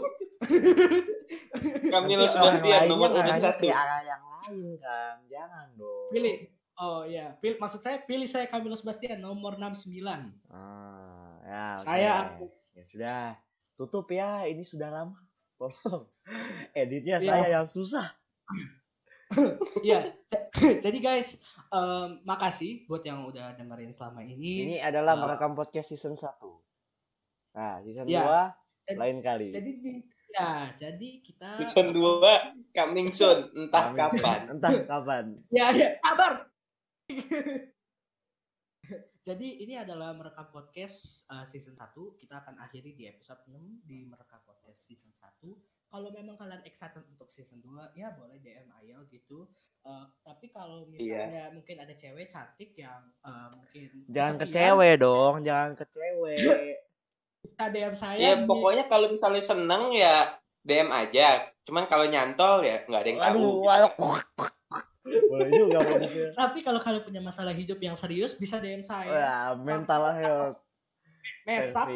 Nanti 1.91 2.13
orang 2.15 2.31
Sebastian 2.31 2.63
lainnya 2.63 2.87
nomor 2.87 3.11
satu. 3.35 3.67
arah 3.67 4.01
yang 4.07 4.23
lain 4.23 4.79
kan 4.79 5.17
jangan 5.27 5.67
dong 5.75 6.11
Pilih. 6.15 6.37
Oh 6.79 7.03
ya, 7.05 7.35
pilih 7.37 7.59
maksud 7.61 7.83
saya 7.85 8.01
pilih 8.07 8.31
saya 8.31 8.47
Camilo 8.49 8.79
Sebastian 8.79 9.21
nomor 9.21 9.59
69. 9.61 10.07
ah, 10.55 11.35
ya. 11.45 11.67
Saya 11.77 12.15
ya 12.73 12.83
sudah 12.89 13.19
tutup 13.77 14.07
ya 14.09 14.47
ini 14.49 14.65
sudah 14.65 14.89
lama 14.89 15.19
tolong 15.63 16.03
editnya 16.75 17.17
Iya. 17.17 17.31
saya 17.33 17.47
yang 17.53 17.67
susah 17.67 18.07
Iya. 19.81 20.13
Jadi 20.77 20.99
guys, 20.99 21.41
em, 21.67 22.21
makasih 22.23 22.85
buat 22.85 23.01
yang 23.01 23.25
udah 23.25 23.57
dengerin 23.57 23.89
selama 23.91 24.21
ini. 24.21 24.69
ini 24.69 24.77
adalah 24.77 25.15
eh, 25.15 25.21
merekam 25.21 25.53
podcast 25.53 25.89
season 25.89 26.13
1 26.13 26.29
nah 27.53 27.81
season 27.81 28.05
Yes. 28.05 28.29
2 28.91 28.99
lain 28.99 29.19
kali 29.21 29.49
Jadi 29.49 29.71
di- 29.79 30.05
ya, 30.29 30.69
jadi 30.75 31.11
kita 31.21 31.57
Season 31.59 31.93
2 31.93 32.73
coming 32.73 33.09
soon, 33.09 33.49
entah 33.55 33.89
Kami- 33.89 34.21
kapan. 34.21 34.41
entah 34.51 34.73
kapan 34.83 35.25
Ya, 35.49 35.69
ya, 35.71 35.97
sabar. 35.99 36.33
Jadi 39.23 39.63
ini 39.63 39.79
adalah 39.79 40.11
merekam 40.19 40.51
podcast 40.51 41.23
uh, 41.31 41.47
season 41.47 41.79
1. 41.79 41.95
Kita 42.19 42.43
akan 42.43 42.59
akhiri 42.59 42.99
di 42.99 43.07
episode 43.07 43.39
6 43.47 43.87
di 43.87 44.03
merekam 44.11 44.43
podcast 44.43 44.83
season 44.83 45.15
1. 45.15 45.47
Kalau 45.95 46.11
memang 46.11 46.35
kalian 46.35 46.67
excited 46.67 47.07
untuk 47.07 47.31
season 47.31 47.63
2, 47.63 47.95
ya 47.95 48.11
boleh 48.19 48.43
DM 48.43 48.67
Ayel 48.83 49.07
gitu. 49.15 49.47
Uh, 49.87 50.11
tapi 50.27 50.51
kalau 50.51 50.87
misalnya 50.91 51.55
mungkin 51.55 51.75
ada 51.79 51.95
cewek 51.95 52.31
cantik 52.31 52.75
yang 52.79 53.03
uh, 53.27 53.51
mungkin 53.51 54.07
jangan 54.15 54.39
ke 54.39 54.47
cewek 54.47 54.95
dong 55.03 55.43
jangan 55.43 55.75
ke 55.75 55.85
cewek 55.91 56.39
bisa 57.43 57.65
DM 57.67 57.95
saya. 57.99 58.19
Ya 58.19 58.33
di- 58.39 58.47
pokoknya 58.47 58.87
kalau 58.87 59.11
misalnya 59.11 59.43
seneng 59.43 59.91
ya 59.91 60.39
DM 60.63 60.89
aja. 60.91 61.51
Cuman 61.67 61.91
kalau 61.91 62.07
nyantol 62.07 62.63
ya 62.63 62.87
nggak 62.87 63.01
ada 63.03 63.11
yang 63.11 63.21
tahu. 63.23 63.39
Aduh, 63.39 63.55
waduh. 63.67 63.93
Boleh 65.03 65.49
juga 65.51 65.79
gitu. 66.07 66.31
Tapi 66.35 66.59
kalau 66.63 66.79
kalian 66.79 67.03
punya 67.03 67.21
masalah 67.23 67.51
hidup 67.51 67.79
yang 67.83 67.99
serius 67.99 68.39
bisa 68.39 68.63
DM 68.63 68.87
saya. 68.87 69.11
Wah, 69.11 69.49
mental 69.59 70.03
health 70.19 70.59
Mesak 71.47 71.87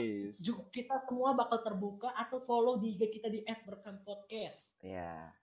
kita 0.71 1.03
semua 1.07 1.35
bakal 1.35 1.59
terbuka 1.63 2.15
atau 2.15 2.39
follow 2.39 2.79
di 2.79 2.95
IG 2.95 3.19
kita 3.19 3.27
di 3.27 3.43
@merekam_podcast. 3.43 4.79
Ya. 4.87 5.35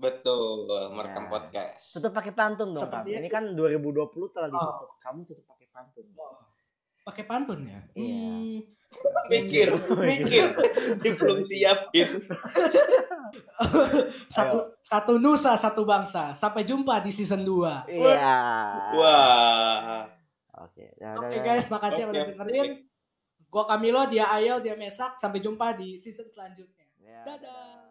Betul, 0.00 0.64
merekam 0.96 1.28
Ya. 1.28 1.30
podcast. 1.32 1.84
Tutup 1.92 2.12
pakai 2.16 2.32
pantun 2.32 2.72
dong, 2.72 2.84
Seperti 2.88 3.12
Kam. 3.12 3.20
Ini 3.20 3.28
kan 3.28 3.44
2020 3.52 4.32
telah 4.32 4.48
ditutup. 4.48 4.96
Kamu 5.00 5.20
tutup 5.28 5.44
pakai 5.44 5.68
pantun. 5.68 6.06
Pakai 7.04 7.24
pantun 7.28 7.60
ya? 7.68 7.80
Iya. 7.96 8.16
Hmm, 8.16 8.56
Mikir, 9.30 9.68
mikir. 9.94 10.50
Dia 10.98 11.12
belum 11.14 11.40
siapin. 11.46 12.26
satu 14.26 14.74
satu 14.82 15.12
nusa 15.22 15.54
satu 15.54 15.86
bangsa. 15.86 16.34
Sampai 16.34 16.66
jumpa 16.66 16.98
di 16.98 17.14
season 17.14 17.46
2. 17.46 17.86
Iya. 17.86 18.38
Wah. 18.98 20.10
Oke. 20.66 20.92
Ya, 20.98 21.14
Oke 21.16 21.38
udah, 21.38 21.46
guys, 21.46 21.66
makasih 21.70 22.10
Oke, 22.10 22.12
udah 22.12 22.24
dengerin. 22.34 22.70
Gua 23.50 23.64
Camilo, 23.66 24.02
dia 24.10 24.30
Ayel, 24.30 24.58
dia 24.62 24.74
Mesak. 24.74 25.18
Sampai 25.18 25.38
jumpa 25.38 25.74
di 25.78 25.94
season 25.94 26.26
selanjutnya. 26.30 26.86
Ya, 26.98 27.22
Dadah. 27.26 27.89